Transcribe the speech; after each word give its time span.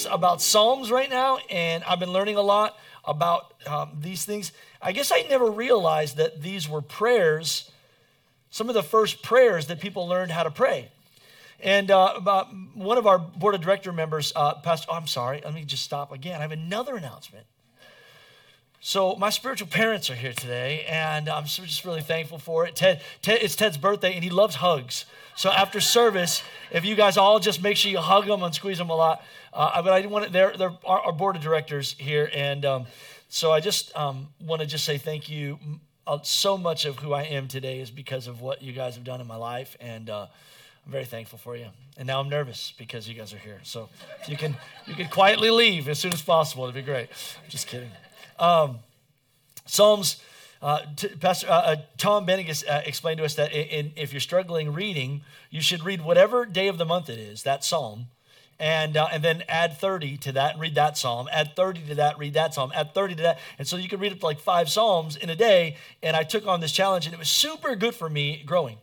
series 0.00 0.14
about 0.14 0.40
Psalms 0.40 0.90
right 0.90 1.10
now, 1.10 1.38
and 1.50 1.84
I've 1.84 2.00
been 2.00 2.12
learning 2.12 2.36
a 2.36 2.42
lot 2.42 2.76
about 3.04 3.54
um, 3.66 3.90
these 4.00 4.24
things. 4.24 4.52
I 4.80 4.92
guess 4.92 5.12
I 5.12 5.22
never 5.28 5.50
realized 5.50 6.16
that 6.16 6.42
these 6.42 6.68
were 6.68 6.82
prayers, 6.82 7.70
some 8.50 8.68
of 8.68 8.74
the 8.74 8.82
first 8.82 9.22
prayers 9.22 9.66
that 9.66 9.80
people 9.80 10.06
learned 10.06 10.32
how 10.32 10.42
to 10.42 10.50
pray. 10.50 10.90
And 11.62 11.90
uh, 11.90 12.20
one 12.74 12.98
of 12.98 13.06
our 13.06 13.18
board 13.18 13.54
of 13.54 13.60
director 13.60 13.92
members, 13.92 14.32
uh, 14.34 14.54
Pastor, 14.54 14.88
oh, 14.90 14.94
I'm 14.94 15.06
sorry, 15.06 15.42
let 15.44 15.54
me 15.54 15.64
just 15.64 15.82
stop 15.82 16.12
again. 16.12 16.38
I 16.38 16.42
have 16.42 16.52
another 16.52 16.96
announcement. 16.96 17.46
So 18.80 19.14
my 19.16 19.28
spiritual 19.28 19.68
parents 19.68 20.08
are 20.08 20.14
here 20.14 20.32
today, 20.32 20.86
and 20.88 21.28
I'm 21.28 21.44
just 21.44 21.84
really 21.84 22.00
thankful 22.00 22.38
for 22.38 22.66
it. 22.66 22.76
Ted, 22.76 23.02
Ted, 23.20 23.40
it's 23.42 23.54
Ted's 23.54 23.76
birthday, 23.76 24.14
and 24.14 24.24
he 24.24 24.30
loves 24.30 24.56
hugs. 24.56 25.04
So 25.36 25.50
after 25.50 25.80
service, 25.80 26.42
if 26.70 26.84
you 26.84 26.94
guys 26.94 27.16
all 27.16 27.40
just 27.40 27.62
make 27.62 27.76
sure 27.76 27.90
you 27.90 27.98
hug 27.98 28.26
them 28.26 28.42
and 28.42 28.54
squeeze 28.54 28.78
them 28.78 28.90
a 28.90 28.96
lot. 28.96 29.22
Uh, 29.52 29.82
but 29.82 29.92
I 29.92 30.06
want 30.06 30.26
to, 30.26 30.30
they're, 30.30 30.56
they're 30.56 30.72
our, 30.84 31.00
our, 31.00 31.12
board 31.12 31.36
of 31.36 31.42
directors 31.42 31.96
here, 31.98 32.30
and 32.32 32.64
um, 32.64 32.86
so 33.28 33.50
I 33.50 33.58
just 33.58 33.96
um, 33.96 34.28
want 34.40 34.60
to 34.60 34.66
just 34.66 34.84
say 34.84 34.96
thank 34.96 35.28
you. 35.28 35.58
Uh, 36.06 36.18
so 36.22 36.56
much 36.56 36.84
of 36.84 36.98
who 36.98 37.12
I 37.12 37.22
am 37.22 37.48
today 37.48 37.80
is 37.80 37.90
because 37.90 38.26
of 38.26 38.40
what 38.40 38.62
you 38.62 38.72
guys 38.72 38.94
have 38.94 39.04
done 39.04 39.20
in 39.20 39.26
my 39.26 39.36
life, 39.36 39.76
and 39.80 40.08
uh, 40.08 40.26
I'm 40.86 40.92
very 40.92 41.04
thankful 41.04 41.38
for 41.38 41.56
you. 41.56 41.66
And 41.96 42.06
now 42.06 42.20
I'm 42.20 42.28
nervous 42.28 42.72
because 42.78 43.08
you 43.08 43.14
guys 43.14 43.32
are 43.34 43.38
here. 43.38 43.60
So 43.64 43.88
if 44.20 44.28
you 44.28 44.36
can, 44.36 44.56
you 44.86 44.94
can 44.94 45.08
quietly 45.08 45.50
leave 45.50 45.88
as 45.88 45.98
soon 45.98 46.12
as 46.12 46.22
possible. 46.22 46.64
It'd 46.64 46.74
be 46.74 46.82
great. 46.82 47.08
just 47.48 47.66
kidding. 47.66 47.90
Um, 48.38 48.78
Psalms, 49.66 50.22
uh, 50.62 50.80
t- 50.94 51.08
Pastor 51.08 51.48
uh, 51.48 51.52
uh, 51.52 51.76
Tom 51.96 52.26
Benning 52.26 52.48
uh, 52.48 52.82
explained 52.84 53.18
to 53.18 53.24
us 53.24 53.34
that 53.34 53.52
in, 53.52 53.86
in, 53.86 53.92
if 53.96 54.12
you're 54.12 54.20
struggling 54.20 54.72
reading, 54.72 55.22
you 55.50 55.60
should 55.60 55.84
read 55.84 56.02
whatever 56.02 56.44
day 56.44 56.68
of 56.68 56.76
the 56.78 56.84
month 56.84 57.08
it 57.08 57.18
is, 57.18 57.42
that 57.44 57.64
psalm, 57.64 58.08
and, 58.58 58.98
uh, 58.98 59.08
and 59.10 59.24
then 59.24 59.42
add 59.48 59.78
30 59.78 60.18
to 60.18 60.32
that 60.32 60.52
and 60.52 60.60
read 60.60 60.74
that 60.74 60.98
psalm, 60.98 61.28
add 61.32 61.56
30 61.56 61.80
to 61.88 61.94
that, 61.94 62.18
read 62.18 62.34
that 62.34 62.52
psalm, 62.52 62.70
add 62.74 62.92
30 62.92 63.14
to 63.14 63.22
that. 63.22 63.38
And 63.58 63.66
so 63.66 63.78
you 63.78 63.88
can 63.88 64.00
read 64.00 64.12
up 64.12 64.20
to 64.20 64.26
like 64.26 64.38
five 64.38 64.68
psalms 64.68 65.16
in 65.16 65.30
a 65.30 65.36
day. 65.36 65.76
And 66.02 66.14
I 66.14 66.24
took 66.24 66.46
on 66.46 66.60
this 66.60 66.72
challenge, 66.72 67.06
and 67.06 67.14
it 67.14 67.18
was 67.18 67.30
super 67.30 67.74
good 67.74 67.94
for 67.94 68.10
me 68.10 68.42
growing. 68.44 68.76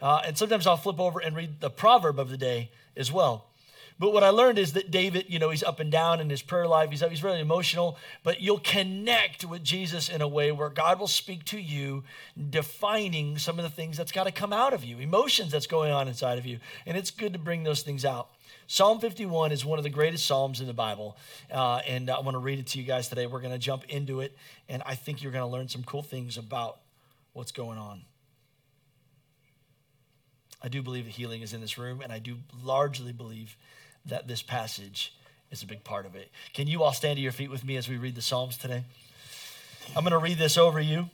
Uh, 0.00 0.22
and 0.26 0.36
sometimes 0.36 0.66
I'll 0.66 0.76
flip 0.76 0.98
over 0.98 1.20
and 1.20 1.36
read 1.36 1.60
the 1.60 1.70
proverb 1.70 2.18
of 2.18 2.30
the 2.30 2.36
day 2.36 2.72
as 2.96 3.12
well. 3.12 3.46
But 4.02 4.12
what 4.12 4.24
I 4.24 4.30
learned 4.30 4.58
is 4.58 4.72
that 4.72 4.90
David, 4.90 5.26
you 5.28 5.38
know, 5.38 5.50
he's 5.50 5.62
up 5.62 5.78
and 5.78 5.88
down 5.88 6.20
in 6.20 6.28
his 6.28 6.42
prayer 6.42 6.66
life. 6.66 6.90
He's, 6.90 7.02
he's 7.02 7.22
really 7.22 7.38
emotional, 7.38 7.96
but 8.24 8.40
you'll 8.40 8.58
connect 8.58 9.44
with 9.44 9.62
Jesus 9.62 10.08
in 10.08 10.20
a 10.20 10.26
way 10.26 10.50
where 10.50 10.70
God 10.70 10.98
will 10.98 11.06
speak 11.06 11.44
to 11.44 11.60
you, 11.60 12.02
defining 12.50 13.38
some 13.38 13.60
of 13.60 13.62
the 13.62 13.70
things 13.70 13.96
that's 13.96 14.10
got 14.10 14.24
to 14.24 14.32
come 14.32 14.52
out 14.52 14.72
of 14.72 14.82
you, 14.82 14.98
emotions 14.98 15.52
that's 15.52 15.68
going 15.68 15.92
on 15.92 16.08
inside 16.08 16.36
of 16.36 16.44
you. 16.44 16.58
And 16.84 16.96
it's 16.96 17.12
good 17.12 17.32
to 17.34 17.38
bring 17.38 17.62
those 17.62 17.82
things 17.82 18.04
out. 18.04 18.30
Psalm 18.66 18.98
51 18.98 19.52
is 19.52 19.64
one 19.64 19.78
of 19.78 19.84
the 19.84 19.88
greatest 19.88 20.26
Psalms 20.26 20.60
in 20.60 20.66
the 20.66 20.74
Bible. 20.74 21.16
Uh, 21.48 21.76
and 21.86 22.10
I 22.10 22.18
want 22.18 22.34
to 22.34 22.40
read 22.40 22.58
it 22.58 22.66
to 22.66 22.80
you 22.80 22.84
guys 22.84 23.06
today. 23.06 23.28
We're 23.28 23.38
going 23.38 23.52
to 23.52 23.58
jump 23.58 23.84
into 23.84 24.18
it, 24.18 24.36
and 24.68 24.82
I 24.84 24.96
think 24.96 25.22
you're 25.22 25.30
going 25.30 25.48
to 25.48 25.52
learn 25.56 25.68
some 25.68 25.84
cool 25.84 26.02
things 26.02 26.36
about 26.36 26.80
what's 27.34 27.52
going 27.52 27.78
on. 27.78 28.02
I 30.60 30.66
do 30.66 30.82
believe 30.82 31.04
that 31.04 31.12
healing 31.12 31.42
is 31.42 31.52
in 31.52 31.60
this 31.60 31.78
room, 31.78 32.00
and 32.00 32.12
I 32.12 32.18
do 32.18 32.38
largely 32.64 33.12
believe 33.12 33.56
that 34.06 34.28
this 34.28 34.42
passage 34.42 35.14
is 35.50 35.62
a 35.62 35.66
big 35.66 35.84
part 35.84 36.06
of 36.06 36.14
it. 36.16 36.30
Can 36.54 36.66
you 36.66 36.82
all 36.82 36.92
stand 36.92 37.16
to 37.16 37.22
your 37.22 37.32
feet 37.32 37.50
with 37.50 37.64
me 37.64 37.76
as 37.76 37.88
we 37.88 37.96
read 37.96 38.14
the 38.14 38.22
Psalms 38.22 38.56
today? 38.56 38.84
I'm 39.94 40.04
going 40.04 40.12
to 40.12 40.18
read 40.18 40.38
this 40.38 40.56
over 40.56 40.80
you. 40.80 41.10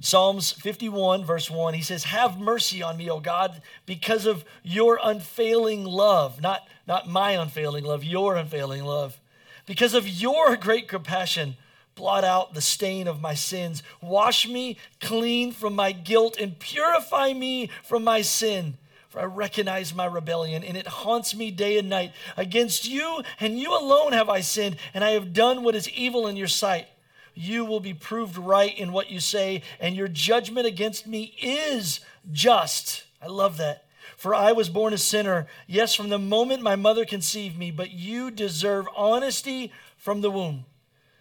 Psalms 0.00 0.52
51, 0.52 1.24
verse 1.24 1.50
1, 1.50 1.74
he 1.74 1.82
says, 1.82 2.04
Have 2.04 2.38
mercy 2.38 2.82
on 2.82 2.96
me, 2.96 3.10
O 3.10 3.20
God, 3.20 3.62
because 3.86 4.26
of 4.26 4.44
your 4.62 5.00
unfailing 5.02 5.84
love. 5.84 6.40
Not, 6.40 6.68
not 6.86 7.08
my 7.08 7.32
unfailing 7.32 7.84
love, 7.84 8.04
your 8.04 8.36
unfailing 8.36 8.84
love. 8.84 9.18
Because 9.66 9.94
of 9.94 10.06
your 10.06 10.56
great 10.56 10.88
compassion, 10.88 11.56
blot 11.94 12.22
out 12.22 12.54
the 12.54 12.60
stain 12.60 13.08
of 13.08 13.20
my 13.20 13.34
sins. 13.34 13.82
Wash 14.00 14.46
me 14.46 14.76
clean 15.00 15.50
from 15.50 15.74
my 15.74 15.92
guilt 15.92 16.36
and 16.38 16.58
purify 16.58 17.32
me 17.32 17.70
from 17.82 18.04
my 18.04 18.22
sin. 18.22 18.78
For 19.08 19.20
I 19.20 19.24
recognize 19.24 19.94
my 19.94 20.04
rebellion, 20.04 20.62
and 20.62 20.76
it 20.76 20.86
haunts 20.86 21.34
me 21.34 21.50
day 21.50 21.78
and 21.78 21.88
night. 21.88 22.12
Against 22.36 22.86
you 22.86 23.22
and 23.40 23.58
you 23.58 23.76
alone 23.76 24.12
have 24.12 24.28
I 24.28 24.40
sinned, 24.40 24.76
and 24.92 25.02
I 25.02 25.10
have 25.10 25.32
done 25.32 25.62
what 25.62 25.74
is 25.74 25.88
evil 25.90 26.26
in 26.26 26.36
your 26.36 26.48
sight. 26.48 26.88
You 27.34 27.64
will 27.64 27.80
be 27.80 27.94
proved 27.94 28.36
right 28.36 28.76
in 28.76 28.92
what 28.92 29.10
you 29.10 29.20
say, 29.20 29.62
and 29.80 29.96
your 29.96 30.08
judgment 30.08 30.66
against 30.66 31.06
me 31.06 31.34
is 31.40 32.00
just. 32.30 33.04
I 33.22 33.28
love 33.28 33.56
that. 33.56 33.86
For 34.16 34.34
I 34.34 34.52
was 34.52 34.68
born 34.68 34.92
a 34.92 34.98
sinner, 34.98 35.46
yes, 35.66 35.94
from 35.94 36.08
the 36.08 36.18
moment 36.18 36.60
my 36.60 36.74
mother 36.74 37.04
conceived 37.04 37.56
me, 37.56 37.70
but 37.70 37.92
you 37.92 38.32
deserve 38.32 38.88
honesty 38.96 39.72
from 39.96 40.20
the 40.20 40.30
womb. 40.30 40.64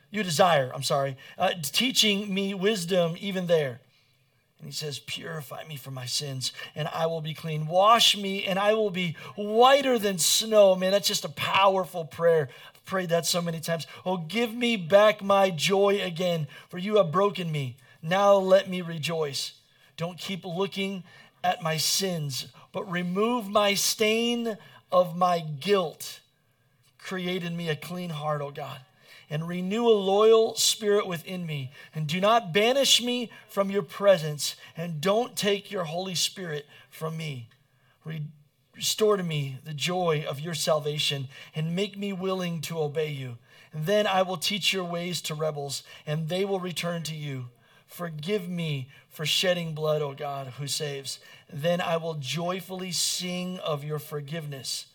You 0.10 0.24
desire, 0.24 0.72
I'm 0.74 0.84
sorry, 0.84 1.16
uh, 1.38 1.52
teaching 1.62 2.34
me 2.34 2.54
wisdom 2.54 3.16
even 3.20 3.46
there. 3.46 3.82
And 4.60 4.68
he 4.68 4.74
says, 4.74 5.00
Purify 5.00 5.64
me 5.66 5.76
from 5.76 5.94
my 5.94 6.06
sins, 6.06 6.52
and 6.76 6.88
I 6.88 7.06
will 7.06 7.22
be 7.22 7.34
clean. 7.34 7.68
Wash 7.68 8.18
me, 8.18 8.46
and 8.46 8.58
I 8.58 8.74
will 8.74 8.90
be 8.90 9.16
whiter 9.36 10.00
than 10.00 10.18
snow. 10.18 10.76
Man, 10.76 10.92
that's 10.92 11.08
just 11.08 11.26
a 11.26 11.30
powerful 11.30 12.06
prayer. 12.06 12.50
I've 12.74 12.86
prayed 12.86 13.10
that 13.10 13.26
so 13.26 13.42
many 13.42 13.60
times. 13.60 13.86
Oh, 14.06 14.18
give 14.18 14.54
me 14.54 14.76
back 14.76 15.22
my 15.22 15.52
joy 15.52 16.02
again, 16.02 16.48
for 16.70 16.80
you 16.80 16.98
have 16.98 17.12
broken 17.12 17.52
me. 17.52 17.78
Now 18.02 18.34
let 18.34 18.68
me 18.70 18.82
rejoice. 18.82 19.54
Don't 19.96 20.18
keep 20.18 20.44
looking 20.44 21.04
at 21.44 21.62
my 21.62 21.78
sins, 21.78 22.48
but 22.72 22.90
remove 22.92 23.48
my 23.48 23.76
stain 23.76 24.58
of 24.92 25.16
my 25.16 25.40
guilt. 25.40 26.20
Create 26.98 27.44
in 27.44 27.56
me 27.56 27.70
a 27.70 27.76
clean 27.76 28.10
heart, 28.10 28.42
oh 28.42 28.52
God 28.52 28.80
and 29.30 29.48
renew 29.48 29.88
a 29.88 29.92
loyal 29.92 30.56
spirit 30.56 31.08
within 31.08 31.46
me. 31.46 31.72
And 31.94 32.08
do 32.08 32.22
not 32.22 32.54
banish 32.54 33.02
me 33.02 33.30
from 33.48 33.70
your 33.70 33.84
presence, 33.84 34.56
and 34.76 35.02
don't 35.02 35.36
take 35.36 35.72
your 35.72 35.84
Holy 35.84 36.16
Spirit 36.16 36.66
from 36.90 37.18
me. 37.18 37.50
Restore 38.76 39.18
to 39.18 39.24
me 39.24 39.58
the 39.64 39.74
joy 39.74 40.24
of 40.28 40.40
your 40.40 40.54
salvation, 40.54 41.28
and 41.54 41.76
make 41.76 41.98
me 41.98 42.14
willing 42.14 42.62
to 42.62 42.80
obey 42.80 43.10
you. 43.10 43.38
And 43.74 43.86
then 43.86 44.08
I 44.08 44.22
will 44.22 44.38
teach 44.38 44.72
your 44.72 44.86
ways 44.86 45.22
to 45.24 45.36
rebels, 45.36 45.84
and 46.06 46.30
they 46.30 46.46
will 46.46 46.60
return 46.60 47.04
to 47.04 47.16
you. 47.16 47.50
Forgive 47.86 48.48
me 48.48 48.90
for 49.10 49.26
shedding 49.26 49.74
blood, 49.74 50.02
O 50.02 50.14
God, 50.14 50.48
who 50.58 50.68
saves. 50.68 51.20
Then 51.52 51.82
I 51.82 51.98
will 51.98 52.16
joyfully 52.16 52.92
sing 52.92 53.60
of 53.60 53.84
your 53.84 54.00
forgiveness. 54.00 54.88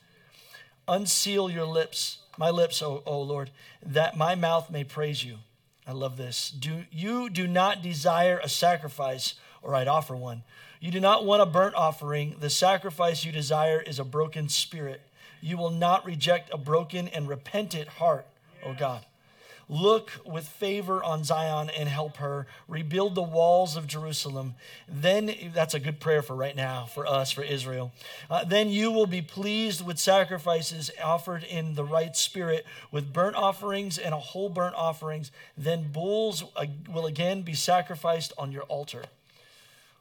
Unseal 0.87 1.51
your 1.51 1.65
lips 1.65 2.19
my 2.39 2.51
lips, 2.51 2.83
O, 2.83 3.03
o 3.07 3.21
Lord, 3.21 3.51
that 3.85 4.17
my 4.17 4.35
mouth 4.35 4.71
may 4.71 4.85
praise 4.85 5.25
you. 5.25 5.39
I 5.87 5.93
love 5.93 6.17
this. 6.17 6.51
Do 6.51 6.85
you 6.91 7.29
do 7.29 7.47
not 7.47 7.83
desire 7.83 8.41
a 8.43 8.49
sacrifice, 8.49 9.35
or 9.63 9.75
I'd 9.75 9.89
offer 9.89 10.17
one. 10.17 10.43
You 10.81 10.91
do 10.91 11.01
not 11.01 11.25
want 11.25 11.43
a 11.43 11.47
burnt 11.47 11.75
offering. 11.75 12.37
The 12.41 12.51
sacrifice 12.51 13.25
you 13.25 13.33
desire 13.33 13.81
is 13.81 13.99
a 13.99 14.05
broken 14.05 14.49
spirit. 14.49 15.01
You 15.41 15.57
will 15.57 15.71
not 15.71 16.05
reject 16.05 16.51
a 16.53 16.59
broken 16.59 17.09
and 17.09 17.29
repentant 17.29 17.89
heart, 17.89 18.27
O 18.65 18.75
God. 18.75 19.05
Look 19.73 20.11
with 20.27 20.47
favor 20.47 21.03
on 21.03 21.25
Zion 21.25 21.71
and 21.71 21.89
help 21.89 22.19
her. 22.19 22.47
Rebuild 22.69 23.15
the 23.15 23.23
walls 23.23 23.75
of 23.75 23.87
Jerusalem. 23.87 24.55
Then, 24.87 25.35
that's 25.55 25.73
a 25.73 25.81
good 25.81 25.99
prayer 25.99 26.21
for 26.21 26.37
right 26.37 26.55
now, 26.55 26.85
for 26.85 27.07
us, 27.07 27.33
for 27.33 27.43
Israel. 27.43 27.91
Uh, 28.29 28.45
then 28.45 28.69
you 28.69 28.91
will 28.91 29.07
be 29.07 29.23
pleased 29.23 29.83
with 29.83 29.99
sacrifices 29.99 30.91
offered 31.03 31.43
in 31.43 31.75
the 31.75 31.85
right 31.85 32.15
spirit, 32.15 32.67
with 32.91 33.15
burnt 33.15 33.35
offerings 33.35 33.97
and 33.97 34.13
a 34.13 34.19
whole 34.19 34.51
burnt 34.51 34.75
offerings. 34.75 35.33
Then 35.57 35.91
bulls 35.91 36.45
uh, 36.55 36.67
will 36.93 37.07
again 37.07 37.41
be 37.41 37.55
sacrificed 37.55 38.35
on 38.37 38.53
your 38.53 38.65
altar. 38.65 39.05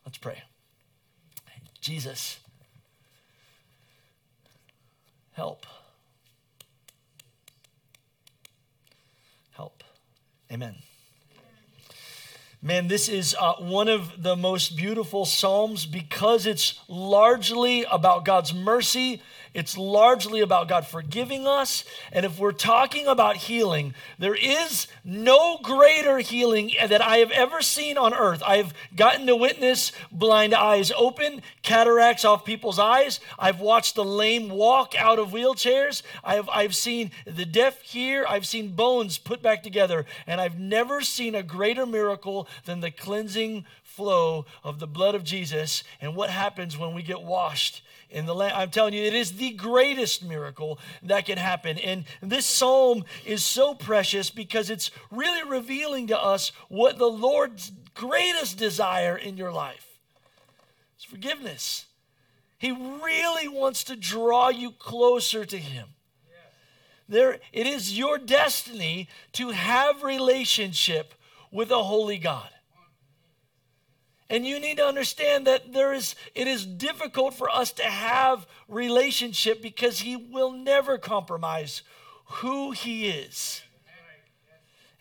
Let's 0.05 0.17
pray. 0.17 0.43
Jesus, 1.79 2.39
help. 5.31 5.65
Amen. 10.51 10.75
Man, 12.63 12.87
this 12.87 13.09
is 13.09 13.35
uh, 13.39 13.53
one 13.53 13.87
of 13.87 14.21
the 14.21 14.35
most 14.35 14.77
beautiful 14.77 15.25
Psalms 15.25 15.87
because 15.87 16.45
it's 16.45 16.79
largely 16.87 17.85
about 17.85 18.23
God's 18.23 18.53
mercy 18.53 19.19
it's 19.53 19.77
largely 19.77 20.39
about 20.39 20.69
God 20.69 20.87
forgiving 20.87 21.45
us. 21.45 21.83
And 22.13 22.25
if 22.25 22.39
we're 22.39 22.53
talking 22.53 23.07
about 23.07 23.35
healing, 23.35 23.93
there 24.17 24.35
is 24.35 24.87
no 25.03 25.57
greater 25.61 26.19
healing 26.19 26.71
that 26.87 27.01
I 27.01 27.17
have 27.17 27.31
ever 27.31 27.61
seen 27.61 27.97
on 27.97 28.13
earth. 28.13 28.41
I 28.45 28.57
have 28.57 28.73
gotten 28.95 29.27
to 29.27 29.35
witness 29.35 29.91
blind 30.09 30.53
eyes 30.53 30.91
open, 30.95 31.41
cataracts 31.63 32.23
off 32.23 32.45
people's 32.45 32.79
eyes. 32.79 33.19
I've 33.37 33.59
watched 33.59 33.95
the 33.95 34.05
lame 34.05 34.49
walk 34.49 34.95
out 34.97 35.19
of 35.19 35.31
wheelchairs. 35.31 36.01
I've, 36.23 36.47
I've 36.47 36.75
seen 36.75 37.11
the 37.25 37.45
deaf 37.45 37.81
hear. 37.81 38.25
I've 38.29 38.45
seen 38.45 38.69
bones 38.73 39.17
put 39.17 39.41
back 39.41 39.63
together. 39.63 40.05
And 40.27 40.39
I've 40.39 40.59
never 40.59 41.01
seen 41.01 41.35
a 41.35 41.43
greater 41.43 41.85
miracle 41.85 42.47
than 42.65 42.79
the 42.79 42.91
cleansing 42.91 43.65
flow 43.83 44.45
of 44.63 44.79
the 44.79 44.87
blood 44.87 45.15
of 45.15 45.23
Jesus 45.23 45.83
and 45.99 46.15
what 46.15 46.29
happens 46.29 46.77
when 46.77 46.93
we 46.93 47.01
get 47.01 47.21
washed 47.21 47.83
in 48.09 48.25
the 48.25 48.35
land. 48.35 48.53
I'm 48.55 48.69
telling 48.69 48.93
you, 48.93 49.03
it 49.03 49.13
is 49.13 49.33
the 49.33 49.51
greatest 49.51 50.23
miracle 50.23 50.79
that 51.03 51.25
can 51.25 51.37
happen. 51.37 51.77
And 51.77 52.05
this 52.21 52.45
psalm 52.45 53.05
is 53.25 53.43
so 53.43 53.73
precious 53.73 54.29
because 54.29 54.69
it's 54.69 54.91
really 55.09 55.49
revealing 55.49 56.07
to 56.07 56.19
us 56.21 56.51
what 56.67 56.97
the 56.97 57.09
Lord's 57.09 57.71
greatest 57.93 58.57
desire 58.57 59.17
in 59.17 59.37
your 59.37 59.51
life 59.51 59.99
is 60.97 61.05
forgiveness. 61.05 61.85
He 62.57 62.71
really 62.71 63.47
wants 63.47 63.83
to 63.85 63.95
draw 63.95 64.49
you 64.49 64.71
closer 64.71 65.45
to 65.45 65.57
Him. 65.57 65.87
There, 67.09 67.39
it 67.51 67.67
is 67.67 67.97
your 67.97 68.17
destiny 68.17 69.09
to 69.33 69.49
have 69.49 70.03
relationship 70.03 71.13
with 71.51 71.71
a 71.71 71.83
holy 71.83 72.17
God. 72.17 72.49
And 74.29 74.47
you 74.47 74.61
need 74.61 74.77
to 74.77 74.85
understand 74.85 75.45
that 75.45 75.73
there 75.73 75.93
is 75.93 76.15
it 76.33 76.47
is 76.47 76.65
difficult 76.65 77.33
for 77.33 77.49
us 77.49 77.73
to 77.73 77.83
have 77.83 78.47
relationship 78.69 79.61
because 79.61 79.99
he 79.99 80.15
will 80.15 80.51
never 80.51 80.97
compromise 80.97 81.81
who 82.25 82.71
he 82.71 83.09
is. 83.09 83.61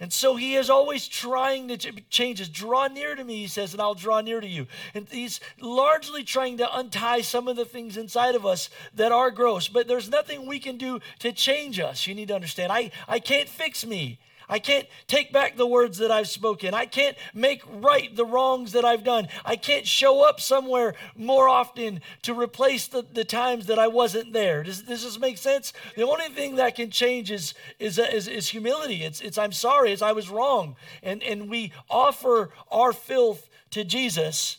And 0.00 0.11
so 0.12 0.35
he 0.35 0.56
is 0.56 0.70
always 0.70 1.06
trying 1.06 1.69
to 1.69 1.76
change 2.08 2.41
us. 2.41 2.49
Draw 2.49 2.88
near 2.88 3.14
to 3.14 3.23
me, 3.23 3.37
he 3.37 3.46
says, 3.46 3.75
and 3.75 3.82
I'll 3.82 3.94
draw 3.94 4.23
near 4.23 4.41
to 4.41 4.49
you. 4.49 4.67
And 4.94 5.06
he's 5.06 5.41
largely 5.61 6.25
trying 6.25 6.56
to 6.56 6.79
untie 6.79 7.20
some 7.20 7.49
of 7.49 7.56
the 7.56 7.67
things 7.67 7.99
inside 7.99 8.35
of 8.35 8.46
us 8.46 8.70
that 8.94 9.12
are 9.12 9.31
gross. 9.31 9.69
But 9.69 9.88
there's 9.88 10.08
nothing 10.08 10.46
we 10.46 10.58
can 10.58 10.79
do 10.79 11.00
to 11.19 11.32
change 11.32 11.79
us. 11.79 12.06
You 12.06 12.14
need 12.14 12.29
to 12.29 12.35
understand. 12.35 12.73
I, 12.73 12.93
I 13.06 13.19
can't 13.19 13.49
fix 13.49 13.85
me. 13.85 14.19
I 14.50 14.58
can't 14.58 14.87
take 15.06 15.32
back 15.32 15.56
the 15.56 15.67
words 15.67 15.99
that 15.99 16.11
I've 16.11 16.29
spoken. 16.29 16.75
I 16.75 16.85
can't 16.85 17.17
make 17.32 17.62
right 17.73 18.14
the 18.14 18.26
wrongs 18.26 18.73
that 18.73 18.85
I've 18.85 19.05
done. 19.05 19.29
I 19.44 19.55
can't 19.55 19.87
show 19.87 20.29
up 20.29 20.41
somewhere 20.41 20.97
more 21.17 21.49
often 21.49 22.00
to 22.23 22.35
replace 22.35 22.88
the, 22.88 23.02
the 23.02 23.25
times 23.25 23.67
that 23.67 23.79
I 23.79 23.87
wasn't 23.87 24.32
there. 24.32 24.64
Does, 24.64 24.82
does 24.82 25.05
this 25.05 25.20
make 25.20 25.38
sense? 25.38 25.73
The 25.94 26.02
only 26.02 26.29
thing 26.31 26.56
that 26.56 26.75
can 26.75 26.91
change 26.91 27.31
is, 27.31 27.55
is, 27.79 27.97
uh, 28.00 28.08
is, 28.12 28.26
is 28.26 28.49
humility. 28.49 29.05
It's, 29.05 29.20
it's 29.20 29.38
I'm 29.38 29.52
sorry, 29.52 29.93
it's 29.93 30.02
I 30.02 30.12
was 30.12 30.29
wrong. 30.29 30.75
And, 31.00 31.23
and 31.23 31.49
we 31.49 31.73
offer 31.88 32.50
our 32.73 32.93
filth 32.93 33.49
to 33.70 33.85
Jesus, 33.85 34.56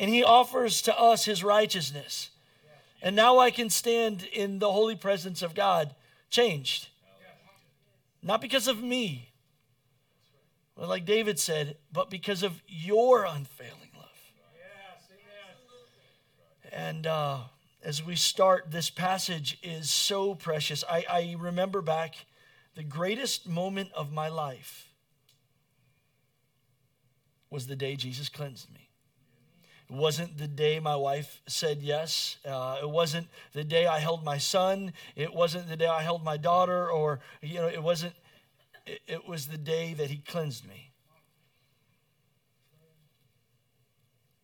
and 0.00 0.10
he 0.10 0.24
offers 0.24 0.82
to 0.82 0.98
us 0.98 1.26
his 1.26 1.44
righteousness. 1.44 2.30
And 3.00 3.14
now 3.14 3.38
I 3.38 3.52
can 3.52 3.70
stand 3.70 4.24
in 4.32 4.58
the 4.58 4.72
holy 4.72 4.96
presence 4.96 5.42
of 5.42 5.54
God 5.54 5.94
changed. 6.28 6.88
Not 8.22 8.40
because 8.40 8.66
of 8.68 8.82
me, 8.82 9.32
well, 10.76 10.88
like 10.88 11.04
David 11.04 11.38
said, 11.38 11.76
but 11.92 12.10
because 12.10 12.42
of 12.42 12.62
your 12.66 13.24
unfailing 13.24 13.90
love. 13.96 14.04
and 16.72 17.06
uh, 17.06 17.38
as 17.82 18.04
we 18.04 18.16
start, 18.16 18.70
this 18.70 18.90
passage 18.90 19.58
is 19.62 19.88
so 19.88 20.34
precious. 20.34 20.84
I, 20.88 21.04
I 21.08 21.36
remember 21.38 21.80
back 21.80 22.26
the 22.74 22.84
greatest 22.84 23.48
moment 23.48 23.90
of 23.94 24.12
my 24.12 24.28
life 24.28 24.90
was 27.48 27.68
the 27.68 27.76
day 27.76 27.96
Jesus 27.96 28.28
cleansed 28.28 28.72
me. 28.74 28.85
It 29.88 29.94
wasn't 29.94 30.36
the 30.36 30.48
day 30.48 30.80
my 30.80 30.96
wife 30.96 31.40
said 31.46 31.80
yes. 31.80 32.38
Uh, 32.44 32.78
it 32.82 32.90
wasn't 32.90 33.28
the 33.52 33.62
day 33.62 33.86
I 33.86 34.00
held 34.00 34.24
my 34.24 34.38
son. 34.38 34.92
It 35.14 35.32
wasn't 35.32 35.68
the 35.68 35.76
day 35.76 35.86
I 35.86 36.02
held 36.02 36.24
my 36.24 36.36
daughter, 36.36 36.90
or, 36.90 37.20
you 37.40 37.54
know, 37.54 37.68
it 37.68 37.82
wasn't, 37.82 38.14
it, 38.84 39.00
it 39.06 39.28
was 39.28 39.46
the 39.46 39.58
day 39.58 39.94
that 39.94 40.10
he 40.10 40.16
cleansed 40.18 40.66
me. 40.66 40.90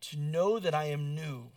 To 0.01 0.19
know 0.19 0.59
that 0.59 0.73
I 0.73 0.85
am 0.85 1.15
new 1.15 1.49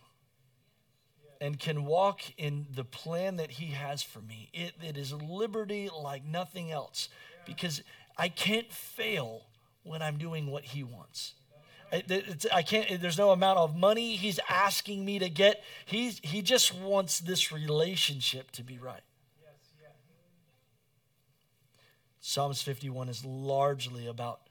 and 1.39 1.59
can 1.59 1.85
walk 1.85 2.21
in 2.37 2.65
the 2.73 2.83
plan 2.83 3.37
that 3.37 3.51
he 3.51 3.67
has 3.67 4.01
for 4.01 4.19
me, 4.19 4.49
it, 4.53 4.73
it 4.81 4.97
is 4.97 5.13
liberty 5.13 5.89
like 5.95 6.25
nothing 6.25 6.71
else 6.71 7.09
because 7.45 7.83
I 8.17 8.29
can't 8.29 8.71
fail 8.71 9.43
when 9.83 10.01
I'm 10.01 10.17
doing 10.17 10.47
what 10.47 10.63
he 10.63 10.83
wants. 10.83 11.35
It's, 11.91 12.45
I 12.53 12.63
can't, 12.63 13.01
there's 13.01 13.17
no 13.17 13.31
amount 13.31 13.59
of 13.59 13.75
money 13.75 14.15
he's 14.15 14.39
asking 14.49 15.05
me 15.05 15.19
to 15.19 15.29
get. 15.29 15.63
He's, 15.85 16.19
he 16.23 16.41
just 16.41 16.75
wants 16.75 17.19
this 17.19 17.51
relationship 17.51 18.51
to 18.51 18.63
be 18.63 18.77
right. 18.77 19.01
Psalms 22.19 22.61
51 22.61 23.07
is 23.07 23.23
largely 23.23 24.05
about 24.05 24.41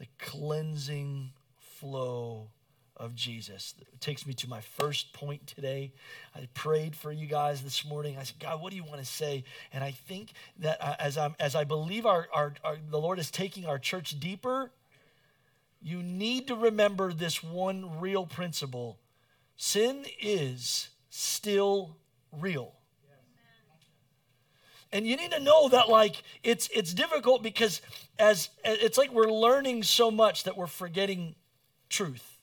the 0.00 0.06
cleansing 0.18 1.30
flow 1.58 2.48
of 2.96 3.14
Jesus. 3.14 3.74
It 3.80 4.00
takes 4.00 4.26
me 4.26 4.34
to 4.34 4.48
my 4.48 4.60
first 4.60 5.12
point 5.12 5.46
today. 5.46 5.92
I 6.34 6.48
prayed 6.54 6.96
for 6.96 7.12
you 7.12 7.26
guys 7.26 7.62
this 7.62 7.84
morning. 7.84 8.18
I 8.18 8.24
said, 8.24 8.40
God, 8.40 8.60
what 8.60 8.70
do 8.70 8.76
you 8.76 8.82
want 8.82 8.98
to 8.98 9.06
say? 9.06 9.44
And 9.72 9.84
I 9.84 9.92
think 9.92 10.32
that 10.58 10.82
uh, 10.82 10.96
as, 10.98 11.16
I'm, 11.16 11.36
as 11.38 11.54
I 11.54 11.64
believe 11.64 12.04
our, 12.04 12.28
our, 12.32 12.54
our, 12.64 12.76
the 12.90 13.00
Lord 13.00 13.18
is 13.18 13.30
taking 13.30 13.64
our 13.64 13.78
church 13.78 14.18
deeper, 14.18 14.72
you 15.82 16.02
need 16.02 16.48
to 16.48 16.54
remember 16.54 17.12
this 17.12 17.42
one 17.42 18.00
real 18.00 18.26
principle 18.26 18.98
sin 19.56 20.06
is 20.20 20.88
still 21.10 21.98
real. 22.32 22.72
And 24.92 25.06
you 25.06 25.16
need 25.16 25.30
to 25.32 25.40
know 25.40 25.68
that 25.68 25.88
like 25.88 26.22
it's 26.42 26.68
it's 26.74 26.92
difficult 26.92 27.42
because 27.42 27.80
as 28.18 28.48
it's 28.64 28.98
like 28.98 29.12
we're 29.12 29.30
learning 29.30 29.82
so 29.84 30.10
much 30.10 30.44
that 30.44 30.56
we're 30.56 30.66
forgetting 30.66 31.36
truth. 31.88 32.38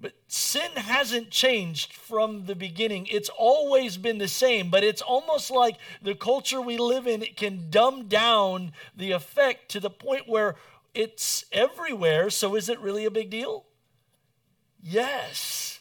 But 0.00 0.12
sin 0.28 0.70
hasn't 0.76 1.30
changed 1.30 1.92
from 1.92 2.46
the 2.46 2.54
beginning. 2.54 3.06
It's 3.10 3.30
always 3.30 3.96
been 3.96 4.18
the 4.18 4.28
same, 4.28 4.70
but 4.70 4.84
it's 4.84 5.02
almost 5.02 5.50
like 5.50 5.76
the 6.02 6.14
culture 6.14 6.60
we 6.60 6.76
live 6.76 7.06
in 7.06 7.22
it 7.22 7.36
can 7.36 7.68
dumb 7.70 8.06
down 8.06 8.72
the 8.94 9.12
effect 9.12 9.70
to 9.70 9.80
the 9.80 9.90
point 9.90 10.28
where 10.28 10.56
it's 10.98 11.44
everywhere. 11.52 12.28
So 12.28 12.56
is 12.56 12.68
it 12.68 12.80
really 12.80 13.04
a 13.04 13.10
big 13.10 13.30
deal? 13.30 13.66
Yes. 14.82 15.78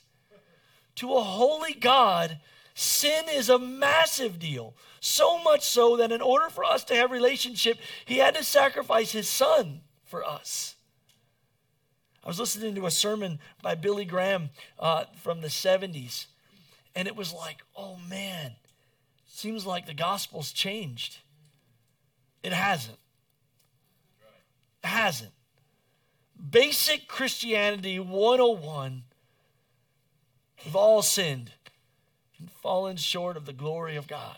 To 0.98 1.16
a 1.16 1.24
holy 1.24 1.74
God, 1.74 2.40
sin 2.76 3.26
is 3.28 3.50
a 3.50 3.58
massive 3.58 4.38
deal. 4.38 4.76
So 5.00 5.42
much 5.42 5.64
so 5.64 5.98
that 5.98 6.12
in 6.12 6.22
order 6.22 6.50
for 6.50 6.64
us 6.64 6.84
to 6.86 6.96
have 6.96 7.10
relationship, 7.10 7.80
he 8.06 8.20
had 8.20 8.36
to 8.36 8.44
sacrifice 8.44 9.12
his 9.12 9.28
son 9.28 9.82
for 10.06 10.24
us. 10.24 10.76
I 12.24 12.28
was 12.28 12.40
listening 12.40 12.76
to 12.76 12.86
a 12.86 12.92
sermon 12.92 13.40
by 13.64 13.74
Billy 13.74 14.06
Graham 14.06 14.52
uh, 14.78 15.06
from 15.16 15.42
the 15.42 15.48
70s, 15.48 16.28
and 16.94 17.08
it 17.08 17.16
was 17.16 17.34
like, 17.34 17.64
oh 17.76 17.98
man, 18.08 18.52
seems 19.26 19.66
like 19.66 19.88
the 19.88 19.94
gospel's 19.96 20.52
changed. 20.52 21.20
It 22.44 22.54
hasn't. 22.54 23.00
Hasn't. 24.88 25.32
Basic 26.50 27.08
Christianity 27.08 28.00
101 28.00 29.04
we've 30.64 30.76
all 30.76 31.02
sinned 31.02 31.52
and 32.40 32.50
fallen 32.50 32.98
short 32.98 33.38
of 33.38 33.46
the 33.46 33.54
glory 33.54 33.96
of 33.96 34.08
God. 34.08 34.38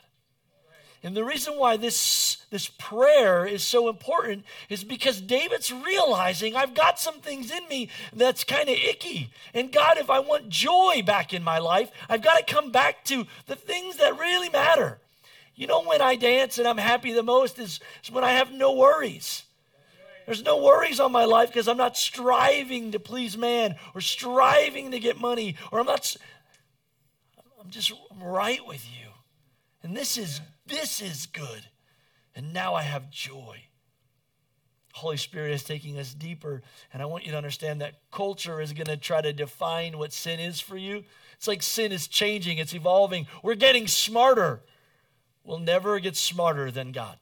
And 1.02 1.16
the 1.16 1.24
reason 1.24 1.54
why 1.58 1.78
this, 1.78 2.38
this 2.50 2.68
prayer 2.68 3.46
is 3.46 3.64
so 3.64 3.88
important 3.88 4.44
is 4.70 4.84
because 4.84 5.22
David's 5.22 5.72
realizing 5.72 6.56
I've 6.56 6.74
got 6.74 7.00
some 7.00 7.22
things 7.22 7.52
in 7.52 7.66
me 7.70 7.90
that's 8.12 8.44
kind 8.44 8.68
of 8.68 8.76
icky. 8.76 9.30
And 9.54 9.72
God, 9.72 9.98
if 9.98 10.10
I 10.10 10.20
want 10.20 10.50
joy 10.50 11.02
back 11.06 11.34
in 11.34 11.42
my 11.42 11.58
life, 11.58 11.90
I've 12.10 12.22
got 12.22 12.46
to 12.46 12.54
come 12.54 12.72
back 12.72 13.06
to 13.06 13.28
the 13.46 13.56
things 13.56 13.96
that 13.98 14.20
really 14.20 14.50
matter. 14.50 15.00
You 15.56 15.68
know, 15.68 15.84
when 15.84 16.02
I 16.02 16.16
dance 16.16 16.58
and 16.58 16.68
I'm 16.68 16.78
happy 16.78 17.14
the 17.14 17.24
most 17.24 17.60
is, 17.60 17.80
is 18.04 18.12
when 18.12 18.26
I 18.26 18.32
have 18.32 18.52
no 18.52 18.74
worries. 18.74 19.44
There's 20.30 20.46
no 20.46 20.58
worries 20.58 21.00
on 21.00 21.12
my 21.12 21.26
life 21.26 21.50
because 21.50 21.68
I'm 21.68 21.76
not 21.76 21.98
striving 21.98 22.92
to 22.92 23.00
please 23.00 23.36
man 23.36 23.78
or 23.96 24.00
striving 24.00 24.92
to 24.92 25.00
get 25.00 25.20
money 25.20 25.56
or 25.72 25.80
I'm 25.80 25.88
not, 25.88 26.16
I'm 27.60 27.72
just 27.72 27.92
right 28.22 28.64
with 28.64 28.86
you. 28.86 29.08
And 29.82 29.98
this 29.98 30.20
is 30.20 30.40
this 30.68 31.02
is 31.02 31.26
good. 31.26 31.66
And 32.36 32.54
now 32.54 32.76
I 32.76 32.84
have 32.84 33.10
joy. 33.10 33.64
Holy 34.94 35.18
Spirit 35.18 35.52
is 35.52 35.64
taking 35.64 35.98
us 35.98 36.14
deeper. 36.14 36.62
And 36.94 37.02
I 37.02 37.08
want 37.08 37.26
you 37.26 37.32
to 37.32 37.38
understand 37.38 37.82
that 37.82 37.96
culture 38.12 38.62
is 38.62 38.72
going 38.72 38.86
to 38.86 38.98
try 38.98 39.22
to 39.22 39.34
define 39.34 39.98
what 39.98 40.14
sin 40.14 40.40
is 40.40 40.60
for 40.60 40.78
you. 40.78 41.06
It's 41.38 41.48
like 41.48 41.64
sin 41.64 41.92
is 41.92 42.08
changing, 42.08 42.60
it's 42.60 42.76
evolving. 42.76 43.26
We're 43.42 43.56
getting 43.56 43.88
smarter. 43.88 44.62
We'll 45.44 45.58
never 45.58 46.00
get 46.00 46.16
smarter 46.16 46.70
than 46.70 46.92
God. 46.92 47.18